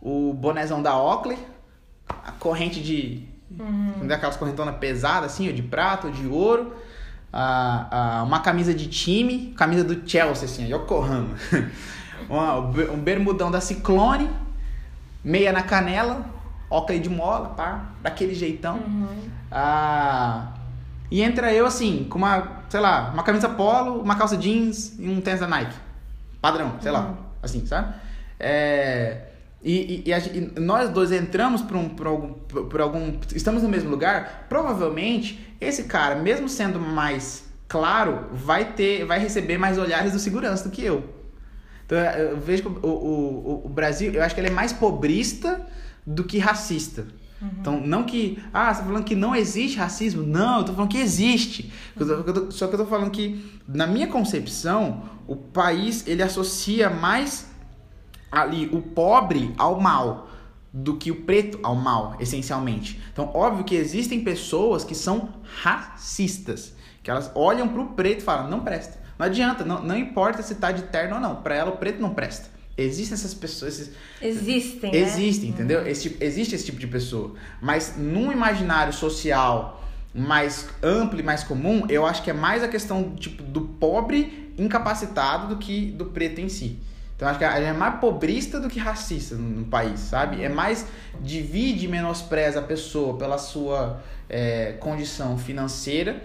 [0.00, 1.38] o bonézão da Oakley,
[2.08, 3.26] a corrente de...
[3.58, 4.06] Uhum.
[4.06, 6.74] Daquelas correntonas pesadas, assim, de prata ou de ouro.
[7.32, 11.34] Ah, ah, uma camisa de time, camisa do Chelsea, assim, Yokohama.
[12.92, 14.30] um bermudão da Ciclone,
[15.24, 16.26] meia na canela,
[16.70, 18.76] óculos de mola, pá, daquele jeitão.
[18.76, 19.30] Uhum.
[19.50, 20.52] Ah,
[21.10, 25.08] e entra eu assim, com uma, sei lá, uma camisa polo, uma calça jeans e
[25.08, 25.74] um tênis da Nike.
[26.40, 26.98] Padrão, sei uhum.
[26.98, 27.94] lá, assim, sabe?
[28.38, 29.28] É,
[29.62, 33.18] e, e, e, nós dois entramos por, um, por, algum, por algum.
[33.34, 34.46] Estamos no mesmo lugar.
[34.48, 40.68] Provavelmente, esse cara, mesmo sendo mais claro, vai ter vai receber mais olhares do segurança
[40.68, 41.04] do que eu.
[41.84, 45.66] Então, eu vejo que o, o, o Brasil, eu acho que ele é mais pobrista
[46.08, 47.06] do que racista.
[47.40, 47.50] Uhum.
[47.60, 48.42] Então, não que.
[48.52, 50.22] Ah, você tá falando que não existe racismo?
[50.22, 51.72] Não, eu tô falando que existe.
[51.98, 52.50] Uhum.
[52.50, 57.50] Só que eu tô falando que, na minha concepção, o país ele associa mais
[58.32, 60.28] ali o pobre ao mal
[60.72, 63.00] do que o preto ao mal, essencialmente.
[63.12, 65.30] Então, óbvio que existem pessoas que são
[65.62, 68.98] racistas, que elas olham pro preto e falam, não presta.
[69.18, 72.00] Não adianta, não, não importa se tá de terno ou não, para ela o preto
[72.00, 72.57] não presta.
[72.78, 73.80] Existem essas pessoas.
[73.80, 74.94] Esses, existem.
[74.94, 75.54] Existem, né?
[75.56, 75.86] entendeu?
[75.86, 77.34] Esse, existe esse tipo de pessoa.
[77.60, 82.68] Mas num imaginário social mais amplo e mais comum, eu acho que é mais a
[82.68, 86.78] questão tipo, do pobre incapacitado do que do preto em si.
[87.16, 90.40] Então acho que é mais pobrista do que racista no, no país, sabe?
[90.40, 90.86] É mais
[91.20, 96.22] divide e menospreza a pessoa pela sua é, condição financeira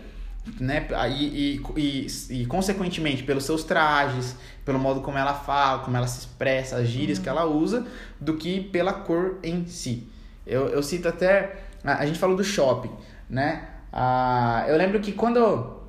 [0.59, 0.87] né?
[1.09, 4.35] E, e, e, e, consequentemente pelos seus trajes,
[4.65, 7.23] pelo modo como ela fala, como ela se expressa, as gírias uhum.
[7.23, 7.85] que ela usa,
[8.19, 10.07] do que pela cor em si.
[10.45, 11.63] Eu, eu cito até.
[11.83, 12.91] A, gente falou do shopping,
[13.29, 13.67] né?
[13.91, 15.81] Ah, eu lembro que quando.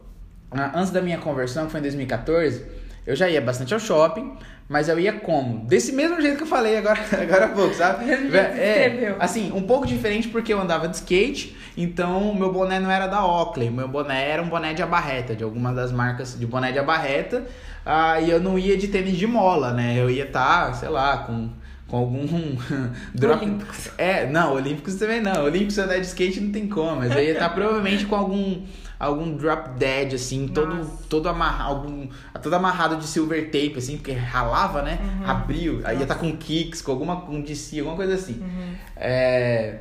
[0.52, 2.64] Antes da minha conversão, que foi em 2014,
[3.06, 4.36] eu já ia bastante ao shopping,
[4.68, 5.64] mas eu ia como?
[5.66, 8.10] Desse mesmo jeito que eu falei agora, agora há pouco, sabe?
[8.10, 13.06] é, assim, um pouco diferente porque eu andava de skate, então meu boné não era
[13.06, 16.72] da Oakley, meu boné era um boné de abarreta, de alguma das marcas de boné
[16.72, 17.46] de abarreta,
[17.84, 19.94] ah, e eu não ia de tênis de mola, né?
[19.98, 21.50] Eu ia estar, tá, sei lá, com
[21.86, 22.56] com algum
[23.14, 23.44] drop.
[23.44, 23.90] Olímpicos.
[23.98, 25.44] É, não, Olímpicos também não.
[25.44, 28.62] Olímpicos andar de skate não tem como, mas eu ia estar tá provavelmente com algum
[28.98, 32.08] algum drop dead, assim, todo, todo amarrado, algum,
[32.42, 34.98] todo amarrado de silver tape, assim, porque ralava, né?
[35.02, 35.30] Uhum.
[35.30, 38.40] Abriu, aí ia estar tá com kicks, com alguma, com DC, alguma coisa assim.
[38.40, 38.74] Uhum.
[38.96, 39.78] É,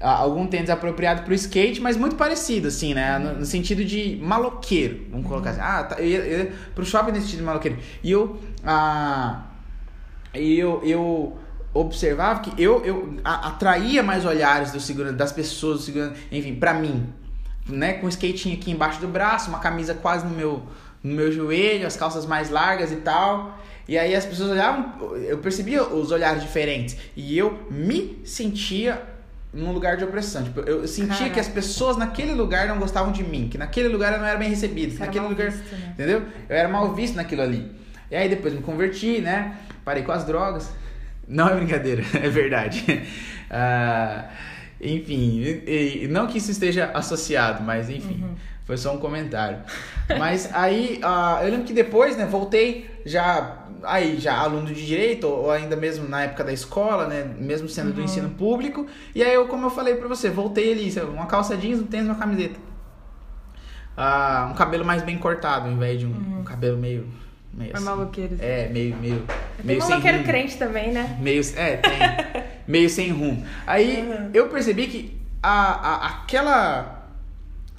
[0.00, 3.18] algum tênis apropriado pro skate, mas muito parecido, assim, né?
[3.18, 5.60] No, no sentido de maloqueiro, vamos colocar assim.
[5.60, 7.78] Ah, tá, eu, eu, pro shopping nesse sentido de maloqueiro.
[8.02, 9.42] E eu, ah,
[10.34, 11.38] eu, eu
[11.72, 16.74] observava que eu, eu atraía mais olhares do segurança, das pessoas do segurança, enfim, para
[16.74, 17.12] mim,
[17.68, 17.94] né?
[17.94, 20.62] Com o skatinho aqui embaixo do braço, uma camisa quase no meu,
[21.02, 23.58] no meu joelho, as calças mais largas e tal.
[23.88, 26.96] E aí as pessoas olhavam, eu percebia os olhares diferentes.
[27.16, 29.00] E eu me sentia
[29.52, 30.42] num lugar de opressão.
[30.42, 31.34] Tipo, eu sentia Caraca.
[31.34, 34.38] que as pessoas naquele lugar não gostavam de mim, que naquele lugar eu não era
[34.38, 35.90] bem recebido, Você naquele lugar, visto, né?
[35.94, 36.22] entendeu?
[36.48, 37.70] Eu era mal visto naquilo ali.
[38.10, 39.56] E aí depois me converti, né?
[39.84, 40.70] Parei com as drogas.
[41.26, 42.84] Não é brincadeira, é verdade.
[43.50, 44.28] Uh,
[44.80, 48.34] enfim, e, e, não que isso esteja associado, mas enfim, uhum.
[48.64, 49.58] foi só um comentário.
[50.18, 55.26] Mas aí, uh, eu lembro que depois, né, voltei já aí já aluno de direito
[55.26, 57.94] ou ainda mesmo na época da escola, né, mesmo sendo uhum.
[57.94, 58.86] do ensino público.
[59.14, 62.06] E aí eu, como eu falei para você, voltei ali, uma calça jeans, um tênis,
[62.06, 62.58] uma camiseta.
[63.96, 66.40] Uh, um cabelo mais bem cortado, ao invés de um, uhum.
[66.40, 67.08] um cabelo meio
[67.54, 67.84] meio assim.
[67.84, 68.36] maloqueiro.
[68.38, 69.22] É, meio meio
[69.56, 71.16] tem meio maloqueiro crente também, né?
[71.20, 71.98] Meio é, tem.
[72.66, 73.44] meio sem rumo.
[73.66, 74.30] Aí uhum.
[74.32, 77.10] eu percebi que a, a aquela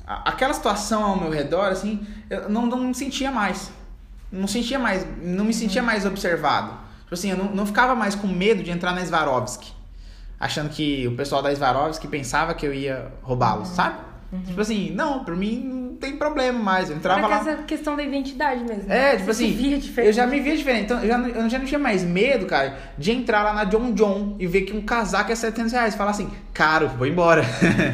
[0.05, 3.71] a, aquela situação ao meu redor assim, eu não, não me sentia mais
[4.31, 6.71] não sentia mais, não me sentia mais observado.
[7.03, 9.71] Tipo assim, eu não, não ficava mais com medo de entrar na Swarovski,
[10.39, 13.75] achando que o pessoal da Swarovski pensava que eu ia roubá-los, uhum.
[13.75, 14.06] sabe?
[14.31, 14.41] Uhum.
[14.41, 16.89] Tipo assim, não, pra mim não tem problema mais.
[16.89, 17.37] Eu entrava Era lá.
[17.37, 18.91] essa questão da identidade mesmo.
[18.91, 19.53] É, tipo Você assim.
[19.53, 20.07] Via diferente.
[20.07, 20.83] Eu já me via diferente.
[20.83, 23.93] Então eu já, eu já não tinha mais medo, cara, de entrar lá na John
[23.93, 25.95] John e ver que um casaco é 700 reais.
[25.95, 27.43] Falar assim, caro, vou embora.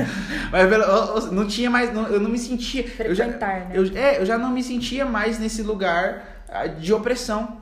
[0.52, 1.94] Mas eu, eu, não tinha mais.
[1.94, 2.86] Não, eu não me sentia.
[3.00, 3.72] eu já, né?
[3.74, 7.62] eu, é, eu já não me sentia mais nesse lugar ah, de opressão.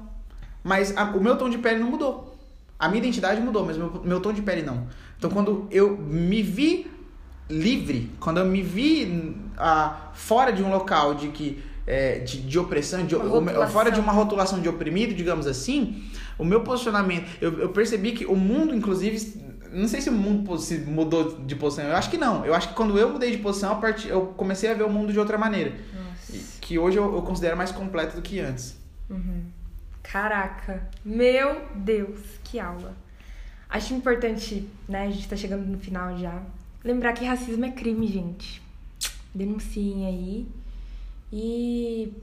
[0.63, 2.38] Mas a, o meu tom de pele não mudou.
[2.80, 4.88] A minha identidade mudou, mas o meu, meu tom de pele não.
[5.17, 6.91] Então quando eu me vi
[7.52, 12.60] livre, quando eu me vi ah, fora de um local de que é, de, de,
[12.60, 13.16] opressão, de,
[13.72, 16.04] fora de uma rotulação de oprimido, digamos assim,
[16.38, 19.41] o meu posicionamento, eu, eu, percebi que o mundo, inclusive,
[19.72, 22.45] não sei se o mundo se mudou de posição, eu acho que não.
[22.45, 25.20] Eu acho que quando eu mudei de posição, eu comecei a ver o mundo de
[25.20, 25.74] outra maneira.
[26.62, 28.78] Que hoje eu, eu, considero mais completo do que antes.
[29.10, 29.43] Uhum.
[30.02, 32.95] Caraca, meu Deus, que aula.
[33.70, 35.08] Acho importante, né?
[35.08, 36.41] A gente tá chegando no final já.
[36.84, 38.62] Lembrar que racismo é crime, gente.
[39.34, 40.48] Denunciem aí.
[41.32, 42.14] E.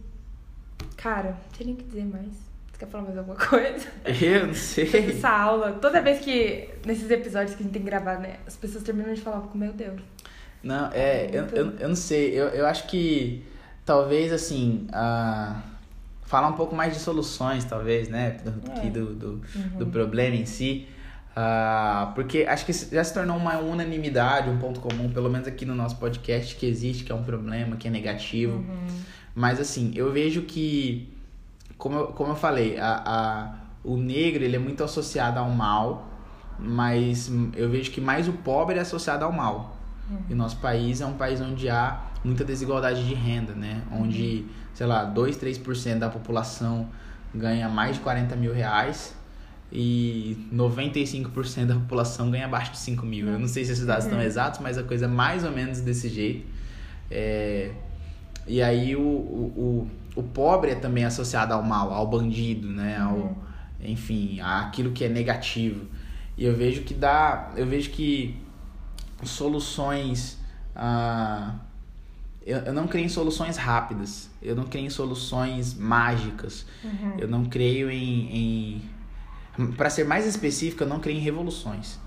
[0.96, 2.26] Cara, não tem nem o que dizer mais.
[2.26, 3.88] Você quer falar mais alguma coisa?
[4.20, 4.84] Eu não sei.
[5.10, 6.68] Essa aula, toda vez que.
[6.84, 8.36] Nesses episódios que a gente tem que gravar, né?
[8.46, 10.00] As pessoas terminam de falar, meu Deus.
[10.62, 11.30] Não, é.
[11.32, 12.30] Eu, eu, eu não sei.
[12.32, 13.44] Eu, eu acho que.
[13.84, 14.86] Talvez, assim.
[14.90, 15.62] Uh,
[16.22, 18.38] falar um pouco mais de soluções, talvez, né?
[18.44, 18.90] Do, é.
[18.90, 19.78] do, do, uhum.
[19.78, 20.86] do problema em si.
[21.38, 25.64] Uh, porque acho que já se tornou uma unanimidade, um ponto comum, pelo menos aqui
[25.64, 28.56] no nosso podcast, que existe, que é um problema, que é negativo.
[28.56, 28.86] Uhum.
[29.36, 31.08] Mas assim, eu vejo que,
[31.76, 36.08] como eu, como eu falei, a, a, o negro ele é muito associado ao mal,
[36.58, 39.76] mas eu vejo que mais o pobre é associado ao mal.
[40.10, 40.18] Uhum.
[40.30, 43.82] E o nosso país é um país onde há muita desigualdade de renda, né?
[43.92, 44.48] Onde, uhum.
[44.74, 46.88] sei lá, 2, 3% da população
[47.32, 49.14] ganha mais de 40 mil reais
[49.70, 53.28] e 95% da população ganha abaixo de 5 mil.
[53.28, 54.24] Eu não sei se esses dados estão uhum.
[54.24, 56.46] exatos, mas a coisa é mais ou menos desse jeito.
[57.10, 57.72] É...
[58.46, 62.96] E aí o, o, o, o, pobre é também associado ao mal, ao bandido, né?
[62.98, 63.34] Ao, uhum.
[63.82, 65.86] Enfim, àquilo que é negativo.
[66.36, 67.52] E eu vejo que dá.
[67.54, 68.36] Eu vejo que
[69.22, 70.38] soluções.
[70.74, 71.56] Ah,
[72.44, 74.30] eu, eu não creio em soluções rápidas.
[74.40, 76.64] Eu não creio em soluções mágicas.
[76.82, 77.16] Uhum.
[77.18, 78.82] Eu não creio em, em
[79.76, 81.98] para ser mais específico, eu não creio em revoluções.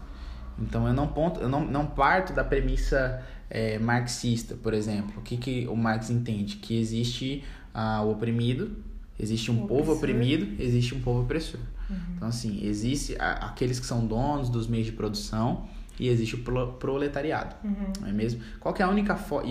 [0.59, 5.13] Então eu não, ponto, eu não, não parto da premissa é, marxista, por exemplo.
[5.17, 6.57] O que, que o Marx entende?
[6.57, 7.43] Que existe
[7.73, 8.71] ah, o oprimido,
[9.19, 11.59] existe um o povo oprimido, existe um povo opressor.
[11.89, 11.97] Uhum.
[12.15, 15.67] Então, assim, existe a, aqueles que são donos dos meios de produção
[15.99, 16.43] e existe o
[16.79, 17.55] proletariado.
[17.63, 17.93] Uhum.
[17.99, 18.41] Não é mesmo?
[18.59, 19.49] Qual é a única forma.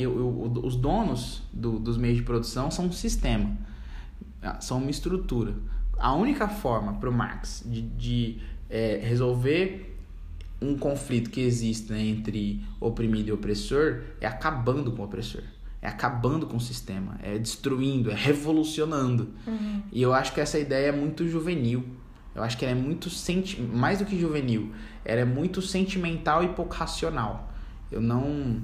[0.63, 3.51] Os donos do, dos meios de produção são um sistema,
[4.43, 5.55] ah, são uma estrutura
[6.01, 8.39] a única forma para o Marx de, de
[8.69, 9.99] é, resolver
[10.61, 15.43] um conflito que existe né, entre oprimido e opressor é acabando com o opressor.
[15.83, 19.31] É acabando com o sistema, é destruindo, é revolucionando.
[19.47, 19.83] Uhum.
[19.91, 21.85] E eu acho que essa ideia é muito juvenil.
[22.35, 24.71] Eu acho que ela é muito senti mais do que juvenil,
[25.05, 27.53] ela é muito sentimental e pouco racional.
[27.91, 28.61] Eu não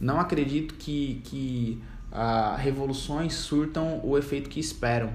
[0.00, 5.12] não acredito que, que ah, revoluções surtam o efeito que esperam.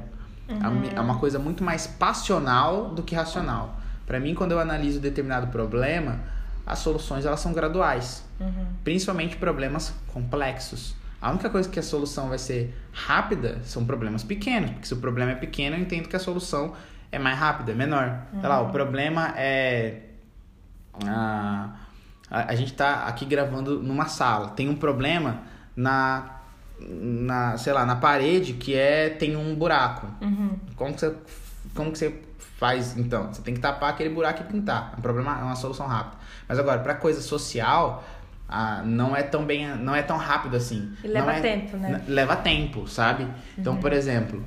[0.47, 0.83] Uhum.
[0.95, 3.79] É uma coisa muito mais passional do que racional.
[4.05, 6.19] Para mim, quando eu analiso determinado problema,
[6.65, 8.65] as soluções elas são graduais, Uhum.
[8.83, 10.95] principalmente problemas complexos.
[11.21, 14.97] A única coisa que a solução vai ser rápida são problemas pequenos, porque se o
[14.97, 16.73] problema é pequeno, eu entendo que a solução
[17.11, 18.19] é mais rápida, é menor.
[18.39, 20.01] Sei lá, o problema é.
[21.07, 21.69] ah,
[22.29, 24.49] a, a gente tá aqui gravando numa sala.
[24.49, 25.39] Tem um problema
[25.75, 26.34] na,
[26.79, 30.07] na, sei lá, na parede que é tem um buraco.
[30.21, 30.51] Uhum.
[30.75, 31.15] Como que você,
[31.73, 32.19] como que você
[32.57, 33.33] faz então?
[33.33, 34.91] Você tem que tapar aquele buraco e pintar.
[34.95, 36.17] É um problema, é uma solução rápida.
[36.47, 38.03] Mas agora, para coisa social,
[38.47, 40.93] ah, não é tão bem, não é tão rápido assim.
[41.03, 42.03] E leva Não é- tempo, né?
[42.07, 43.27] Leva tempo, sabe?
[43.57, 44.43] Então, por exemplo,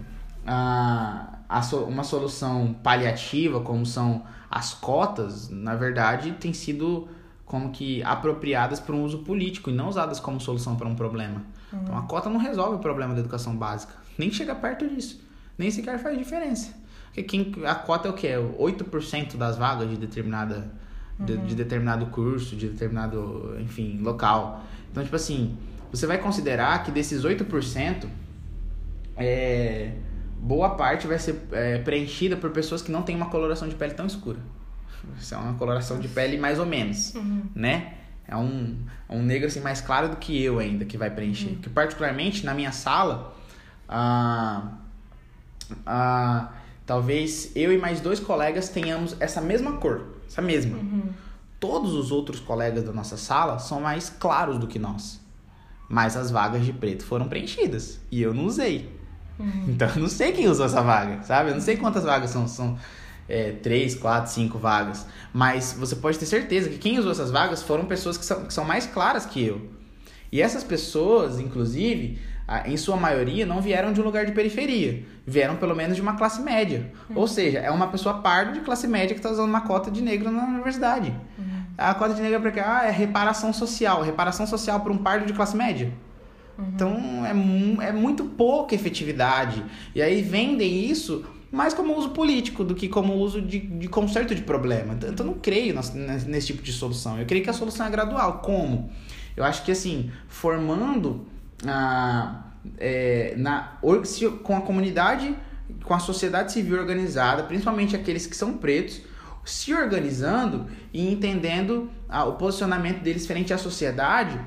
[0.47, 7.09] ah, a so- uma solução paliativa, como são as cotas, na verdade, tem sido
[7.45, 11.43] como que apropriadas para um uso político e não usadas como solução para um problema.
[11.73, 15.21] Então, a cota não resolve o problema da educação básica, nem chega perto disso,
[15.57, 16.73] nem sequer faz diferença.
[17.07, 18.27] Porque quem, a cota é o que?
[18.27, 20.71] É 8% das vagas de determinada
[21.19, 24.63] de, de determinado curso, de determinado, enfim, local.
[24.91, 25.57] Então, tipo assim,
[25.91, 28.07] você vai considerar que desses 8%,
[29.17, 29.93] é,
[30.39, 33.95] boa parte vai ser é, preenchida por pessoas que não têm uma coloração de pele
[33.95, 34.39] tão escura.
[35.19, 37.15] Isso é uma coloração de pele mais ou menos,
[37.55, 37.95] né?
[38.29, 38.77] É um,
[39.09, 41.55] é um negro assim mais claro do que eu ainda que vai preencher.
[41.55, 43.35] Porque particularmente na minha sala,
[43.89, 44.75] ah,
[45.87, 46.51] ah,
[46.85, 50.79] talvez eu e mais dois colegas tenhamos essa mesma cor, essa mesma.
[51.59, 55.21] Todos os outros colegas da nossa sala são mais claros do que nós.
[55.89, 58.95] Mas as vagas de preto foram preenchidas e eu não usei.
[59.67, 61.51] Então eu não sei quem usou essa vaga, sabe?
[61.51, 62.47] Eu não sei quantas vagas são.
[62.47, 62.79] São
[63.29, 65.07] é, três, quatro, cinco vagas.
[65.33, 68.55] Mas você pode ter certeza que quem usou essas vagas foram pessoas que são, que
[68.55, 69.69] são mais claras que eu.
[70.31, 72.19] E essas pessoas, inclusive,
[72.67, 75.05] em sua maioria, não vieram de um lugar de periferia.
[75.27, 76.91] Vieram pelo menos de uma classe média.
[77.15, 80.03] Ou seja, é uma pessoa parda de classe média que está usando uma cota de
[80.03, 81.15] negro na universidade.
[81.77, 84.03] A cota de negro é porque ah, é reparação social.
[84.03, 85.93] Reparação social para um pardo de classe média.
[86.59, 89.63] Então é, é muito pouca efetividade.
[89.95, 94.35] E aí vendem isso mais como uso político do que como uso de, de conserto
[94.35, 94.95] de problema.
[94.95, 97.19] Então eu não creio nes- nesse tipo de solução.
[97.19, 98.41] Eu creio que a solução é gradual.
[98.41, 98.91] Como?
[99.37, 101.27] Eu acho que assim, formando
[101.67, 102.45] ah,
[102.79, 103.79] é, na,
[104.43, 105.35] com a comunidade,
[105.85, 109.01] com a sociedade civil organizada, principalmente aqueles que são pretos,
[109.45, 114.39] se organizando e entendendo ah, o posicionamento deles frente à sociedade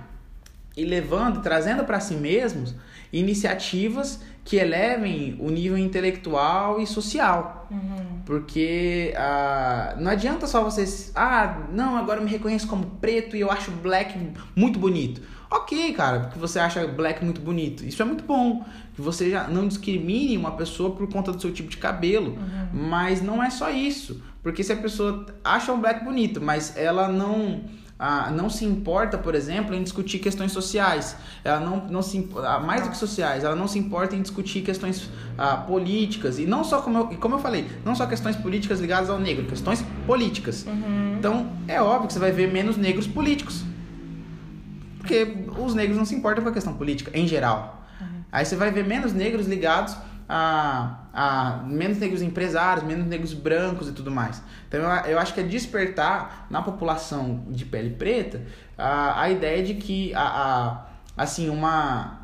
[0.76, 2.76] e levando, trazendo para si mesmos
[3.12, 7.68] iniciativas que elevem o nível intelectual e social.
[8.26, 11.12] Porque ah, não adianta só vocês.
[11.16, 14.18] Ah, não, agora eu me reconheço como preto e eu acho black
[14.56, 15.22] muito bonito.
[15.50, 17.86] Ok, cara, porque você acha black muito bonito.
[17.86, 18.66] Isso é muito bom.
[18.96, 22.38] Que você já não discrimine uma pessoa por conta do seu tipo de cabelo.
[22.74, 24.24] Mas não é só isso.
[24.42, 27.62] Porque se a pessoa acha um black bonito, mas ela não
[28.04, 31.16] ah, não se importa, por exemplo, em discutir questões sociais.
[31.44, 34.62] Ela não, não se ah, mais do que sociais, ela não se importa em discutir
[34.62, 38.80] questões ah, políticas e não só como eu, como eu falei, não só questões políticas
[38.80, 40.66] ligadas ao negro, questões políticas.
[41.20, 43.64] Então é óbvio que você vai ver menos negros políticos,
[44.98, 47.86] porque os negros não se importam com a questão política em geral.
[48.32, 49.96] Aí você vai ver menos negros ligados
[50.34, 54.42] a, a menos negros empresários, menos negros brancos e tudo mais.
[54.70, 58.42] Então eu, eu acho que é despertar na população de pele preta
[58.78, 60.86] a, a ideia de que a, a,
[61.18, 62.22] assim uma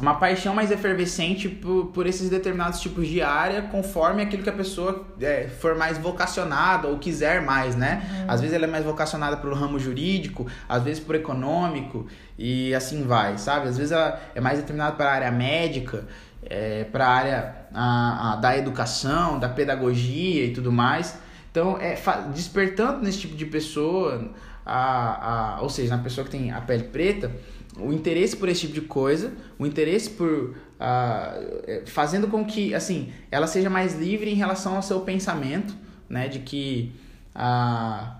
[0.00, 4.52] uma paixão mais efervescente por, por esses determinados tipos de área, conforme aquilo que a
[4.52, 8.24] pessoa é, for mais vocacionada ou quiser mais, né?
[8.26, 12.06] Às vezes ela é mais vocacionada pro ramo jurídico, às vezes pro econômico
[12.38, 13.68] e assim vai, sabe?
[13.68, 16.06] Às vezes ela é mais determinada para a área médica,
[16.42, 21.18] é, para a área a, a, da educação, da pedagogia e tudo mais.
[21.50, 21.96] Então, é
[22.32, 24.30] despertando nesse tipo de pessoa,
[24.64, 27.30] a, a, ou seja, na pessoa que tem a pele preta,
[27.76, 31.34] o interesse por esse tipo de coisa, o interesse por ah,
[31.66, 35.74] é, fazendo com que assim ela seja mais livre em relação ao seu pensamento,
[36.08, 36.92] né, de que
[37.34, 38.19] ah,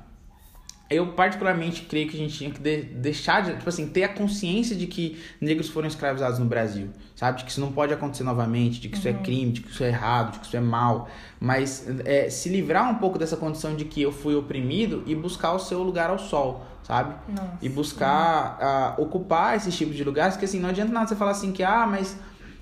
[0.91, 4.09] eu particularmente creio que a gente tinha que de- deixar de, tipo assim, ter a
[4.09, 7.39] consciência de que negros foram escravizados no Brasil, sabe?
[7.39, 9.85] De que isso não pode acontecer novamente, de que isso é crime, de que isso
[9.85, 13.77] é errado, de que isso é mal, mas é, se livrar um pouco dessa condição
[13.77, 17.15] de que eu fui oprimido e buscar o seu lugar ao sol, sabe?
[17.29, 17.59] Nossa.
[17.63, 21.31] E buscar ah, ocupar esses tipos de lugares, que assim, não adianta nada você falar
[21.31, 22.19] assim que, ah, mas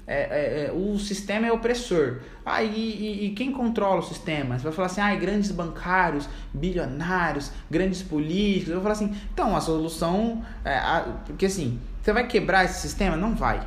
[0.09, 2.21] é, é, é, o sistema é opressor.
[2.45, 4.59] Ah, e, e- quem controla o sistema?
[4.59, 8.69] Você vai falar assim, ah, grandes bancários, bilionários, grandes políticos.
[8.71, 10.43] Eu vou falar assim, então, a solução.
[10.65, 13.17] É, a- porque assim, você vai quebrar esse sistema?
[13.17, 13.61] Não vai.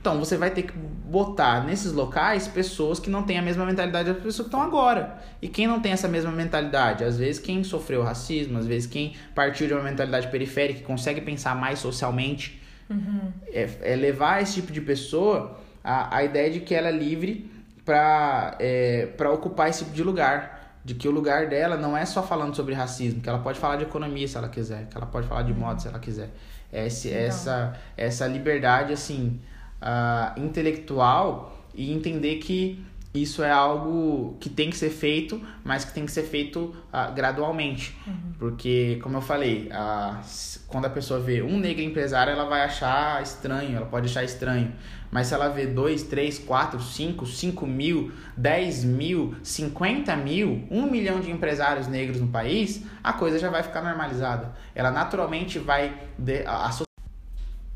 [0.00, 4.08] Então você vai ter que botar nesses locais pessoas que não têm a mesma mentalidade
[4.12, 5.16] das pessoas que estão agora.
[5.40, 7.02] E quem não tem essa mesma mentalidade?
[7.04, 11.22] Às vezes quem sofreu racismo, às vezes quem partiu de uma mentalidade periférica, que consegue
[11.22, 13.32] pensar mais socialmente, uhum.
[13.48, 17.50] é, é, levar esse tipo de pessoa a, a ideia de que ela é livre
[17.84, 20.54] para é, ocupar esse tipo de lugar
[20.84, 23.76] de que o lugar dela não é só falando sobre racismo, que ela pode falar
[23.76, 26.30] de economia se ela quiser, que ela pode falar de moda se ela quiser.
[26.70, 29.40] Esse, essa, essa liberdade, assim,
[29.80, 32.84] uh, intelectual e entender que
[33.14, 37.14] isso é algo que tem que ser feito, mas que tem que ser feito uh,
[37.14, 37.96] gradualmente.
[38.04, 38.32] Uhum.
[38.40, 40.18] Porque, como eu falei, uh,
[40.66, 44.72] quando a pessoa vê um negro empresário, ela vai achar estranho, ela pode achar estranho.
[45.12, 50.90] Mas se ela vê 2, 3, 4, 5, 5 mil, 10 mil, 50 mil, 1
[50.90, 54.52] milhão de empresários negros no país, a coisa já vai ficar normalizada.
[54.74, 55.94] Ela naturalmente vai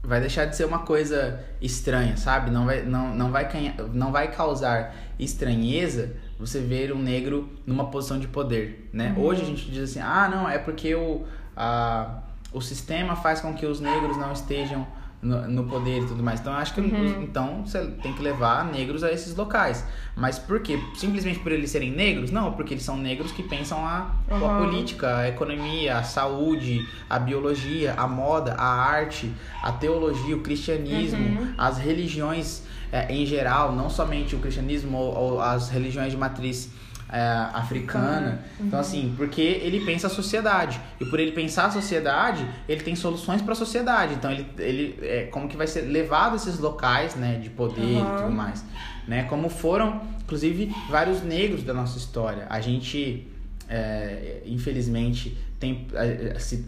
[0.08, 2.50] vai deixar de ser uma coisa estranha, sabe?
[2.50, 3.46] Não vai, não, não vai,
[3.92, 9.14] não vai causar estranheza você ver um negro numa posição de poder, né?
[9.16, 9.24] Uhum.
[9.24, 12.20] Hoje a gente diz assim, ah, não, é porque o, a,
[12.52, 14.86] o sistema faz com que os negros não estejam
[15.20, 16.40] no, no, poder e tudo mais.
[16.40, 17.22] Então, acho que uhum.
[17.22, 19.84] então você tem que levar negros a esses locais.
[20.16, 20.78] Mas por quê?
[20.94, 22.30] Simplesmente por eles serem negros?
[22.30, 24.50] Não, porque eles são negros que pensam a, uhum.
[24.50, 30.40] a política, a economia, a saúde, a biologia, a moda, a arte, a teologia, o
[30.40, 31.54] cristianismo, uhum.
[31.58, 36.70] as religiões é, em geral, não somente o cristianismo ou, ou as religiões de matriz
[37.10, 37.20] é,
[37.52, 38.42] africana.
[38.58, 38.66] Uhum.
[38.66, 40.80] Então, assim, porque ele pensa a sociedade.
[41.00, 44.14] E por ele pensar a sociedade, ele tem soluções para a sociedade.
[44.14, 47.80] Então, ele, ele é, como que vai ser levado a esses locais né, de poder
[47.80, 48.16] uhum.
[48.16, 48.64] e tudo mais.
[49.06, 49.24] Né?
[49.24, 52.46] Como foram, inclusive, vários negros da nossa história.
[52.50, 53.26] A gente,
[53.68, 55.86] é, infelizmente, tem.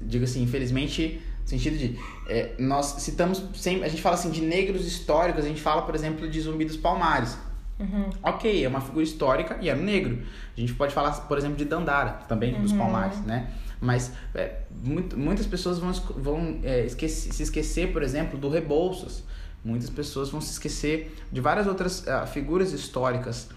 [0.02, 4.86] Diga assim, infelizmente sentido de é, nós citamos sempre a gente fala assim de negros
[4.86, 7.36] históricos a gente fala por exemplo de Zumbi dos Palmares
[7.80, 8.10] Uhum.
[8.22, 10.22] Ok, é uma figura histórica e era negro.
[10.56, 12.62] A gente pode falar, por exemplo, de Dandara, também, uhum.
[12.62, 13.50] dos Palmares, né?
[13.80, 19.24] Mas é, muito, muitas pessoas vão, vão é, esquecer, se esquecer, por exemplo, do Rebouças.
[19.64, 23.48] Muitas pessoas vão se esquecer de várias outras uh, figuras históricas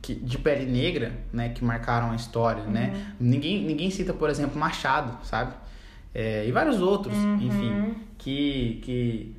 [0.00, 2.86] que, de pele negra, né, que marcaram a história, né?
[2.86, 2.92] uhum.
[2.92, 3.06] né?
[3.18, 5.54] Ninguém, ninguém cita, por exemplo, Machado, sabe?
[6.14, 7.36] É, e vários outros, uhum.
[7.40, 9.36] enfim, que, que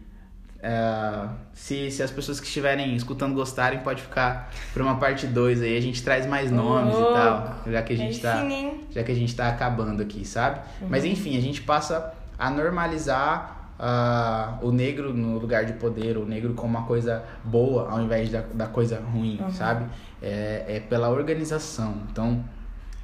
[0.66, 5.62] Uh, se, se as pessoas que estiverem escutando gostarem, pode ficar para uma parte 2
[5.62, 5.78] aí.
[5.78, 7.56] A gente traz mais nomes oh, e tal.
[7.68, 8.44] Já que a gente tá.
[8.90, 10.62] já que a gente tá acabando aqui, sabe?
[10.82, 10.88] Uhum.
[10.90, 16.26] Mas enfim, a gente passa a normalizar uh, o negro no lugar de poder, o
[16.26, 19.52] negro como uma coisa boa ao invés da, da coisa ruim, uhum.
[19.52, 19.86] sabe?
[20.20, 21.94] É, é pela organização.
[22.12, 22.44] Então,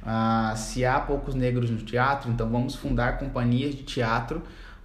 [0.02, 4.42] uh, se há poucos negros no teatro, então vamos fundar companhias de teatro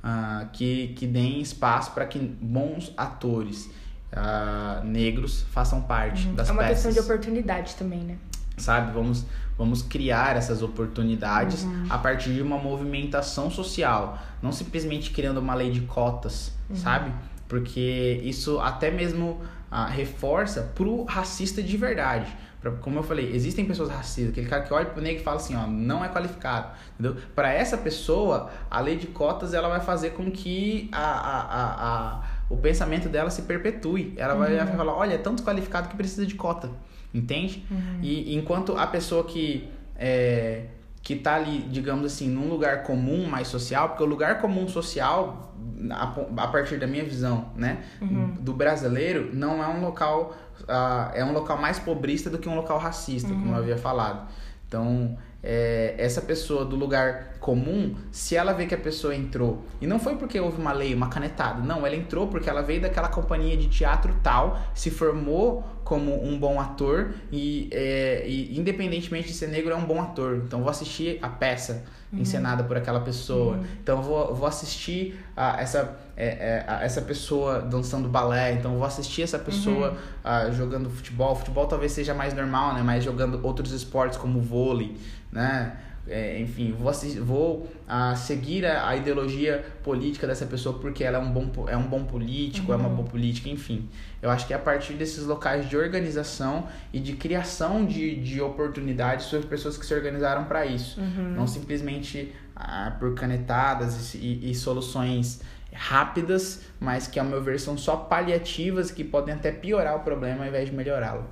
[0.08, 3.70] uh, que, que deem espaço para que bons atores
[4.14, 6.36] uh, negros façam parte uhum.
[6.36, 6.49] das peças.
[6.49, 6.84] É uma peças.
[6.86, 8.18] questão de oportunidade também, né?
[8.58, 9.26] Sabe, vamos,
[9.58, 11.86] vamos criar essas oportunidades uhum.
[11.89, 16.76] a partir de uma movimentação social, não simplesmente criando uma lei de cotas, uhum.
[16.76, 17.12] sabe?
[17.47, 19.41] Porque isso até mesmo
[19.72, 22.36] uh, reforça pro racista de verdade.
[22.62, 25.38] Pra, como eu falei, existem pessoas racistas, aquele cara que olha pro negro e fala
[25.38, 27.22] assim, ó, não é qualificado, entendeu?
[27.36, 32.18] Para essa pessoa, a lei de cotas ela vai fazer com que a, a, a,
[32.18, 34.14] a o pensamento dela se perpetue.
[34.16, 34.39] Ela uhum.
[34.39, 36.70] vai falar, olha, é tão desqualificado que precisa de cota,
[37.14, 37.66] entende?
[37.70, 37.99] Uhum.
[38.01, 40.66] E enquanto a pessoa que é,
[41.08, 45.55] que tá ali, digamos assim, num lugar comum mais social, porque o lugar comum social,
[45.89, 48.36] a, a partir da minha visão, né, uhum.
[48.41, 52.55] do brasileiro, não é um local uh, é um local mais pobrista do que um
[52.58, 53.39] local racista, uhum.
[53.39, 54.28] como eu havia falado.
[54.68, 59.88] Então, é, essa pessoa do lugar comum, se ela vê que a pessoa entrou, e
[59.88, 63.08] não foi porque houve uma lei, uma canetada, não, ela entrou porque ela veio daquela
[63.08, 69.34] companhia de teatro tal, se formou como um bom ator e, é, e independentemente de
[69.34, 70.42] ser negro, é um bom ator.
[70.46, 72.20] Então, vou assistir a peça uhum.
[72.20, 73.58] encenada por aquela pessoa.
[73.58, 73.66] Uhum.
[73.82, 79.22] Então, vou, vou assistir a, essa é, é, essa pessoa dançando balé, então vou assistir
[79.22, 80.49] essa pessoa uhum.
[80.49, 81.36] uh, jogando futebol.
[81.36, 82.82] Futebol talvez seja mais normal, né?
[82.82, 84.97] Mas jogando outros esportes como vôlei,
[85.32, 85.78] né?
[86.10, 91.18] É, enfim, vou, assistir, vou uh, seguir a, a, ideologia política dessa pessoa porque ela
[91.18, 92.74] é um bom, é um bom político, uhum.
[92.74, 92.95] é uma uhum.
[92.95, 93.89] boa política, enfim.
[94.22, 98.41] Eu acho que é a partir desses locais de organização e de criação de, de
[98.41, 100.99] oportunidades para pessoas que se organizaram para isso.
[100.99, 101.34] Uhum.
[101.36, 105.41] Não simplesmente uh, por canetadas e, e, e soluções
[105.74, 110.43] rápidas, mas que, ao meu ver, são só paliativas que podem até piorar o problema
[110.43, 111.26] ao invés de melhorá-lo.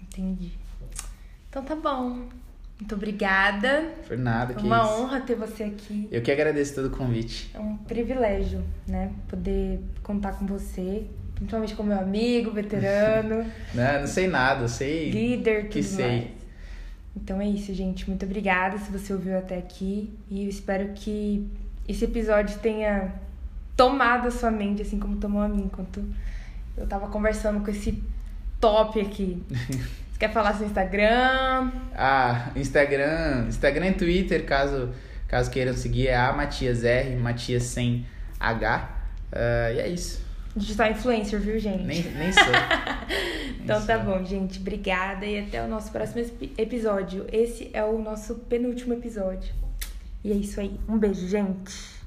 [0.00, 0.52] Entendi.
[1.48, 2.28] Então tá bom.
[2.82, 3.92] Muito obrigada.
[4.08, 4.92] Por nada, que Uma isso.
[4.92, 6.08] honra ter você aqui.
[6.10, 7.48] Eu que agradeço todo o convite.
[7.54, 9.12] É um privilégio, né?
[9.28, 11.06] Poder contar com você
[11.36, 13.44] principalmente como meu amigo, veterano.
[13.74, 15.10] não, não sei nada, eu sei.
[15.10, 16.06] Líder, que sei.
[16.06, 16.30] Mais.
[17.16, 18.08] Então é isso, gente.
[18.08, 20.12] Muito obrigada se você ouviu até aqui.
[20.28, 21.48] E eu espero que
[21.86, 23.14] esse episódio tenha
[23.76, 26.04] tomado a sua mente, assim como tomou a mim, enquanto
[26.76, 28.02] eu tava conversando com esse
[28.60, 29.40] top aqui.
[30.22, 31.72] Quer falar seu Instagram?
[31.96, 34.94] Ah, Instagram, Instagram e Twitter, caso,
[35.26, 38.06] caso queiram seguir, é a Matias R, Matias sem
[38.38, 38.88] H.
[39.32, 40.24] Uh, e é isso.
[40.54, 41.82] Digital influencer, viu, gente?
[41.82, 42.44] Nem, nem sou.
[43.64, 44.04] então nem tá sou.
[44.04, 44.60] bom, gente.
[44.60, 46.24] Obrigada e até o nosso próximo
[46.56, 47.26] episódio.
[47.32, 49.52] Esse é o nosso penúltimo episódio.
[50.22, 50.78] E é isso aí.
[50.88, 52.00] Um beijo, gente.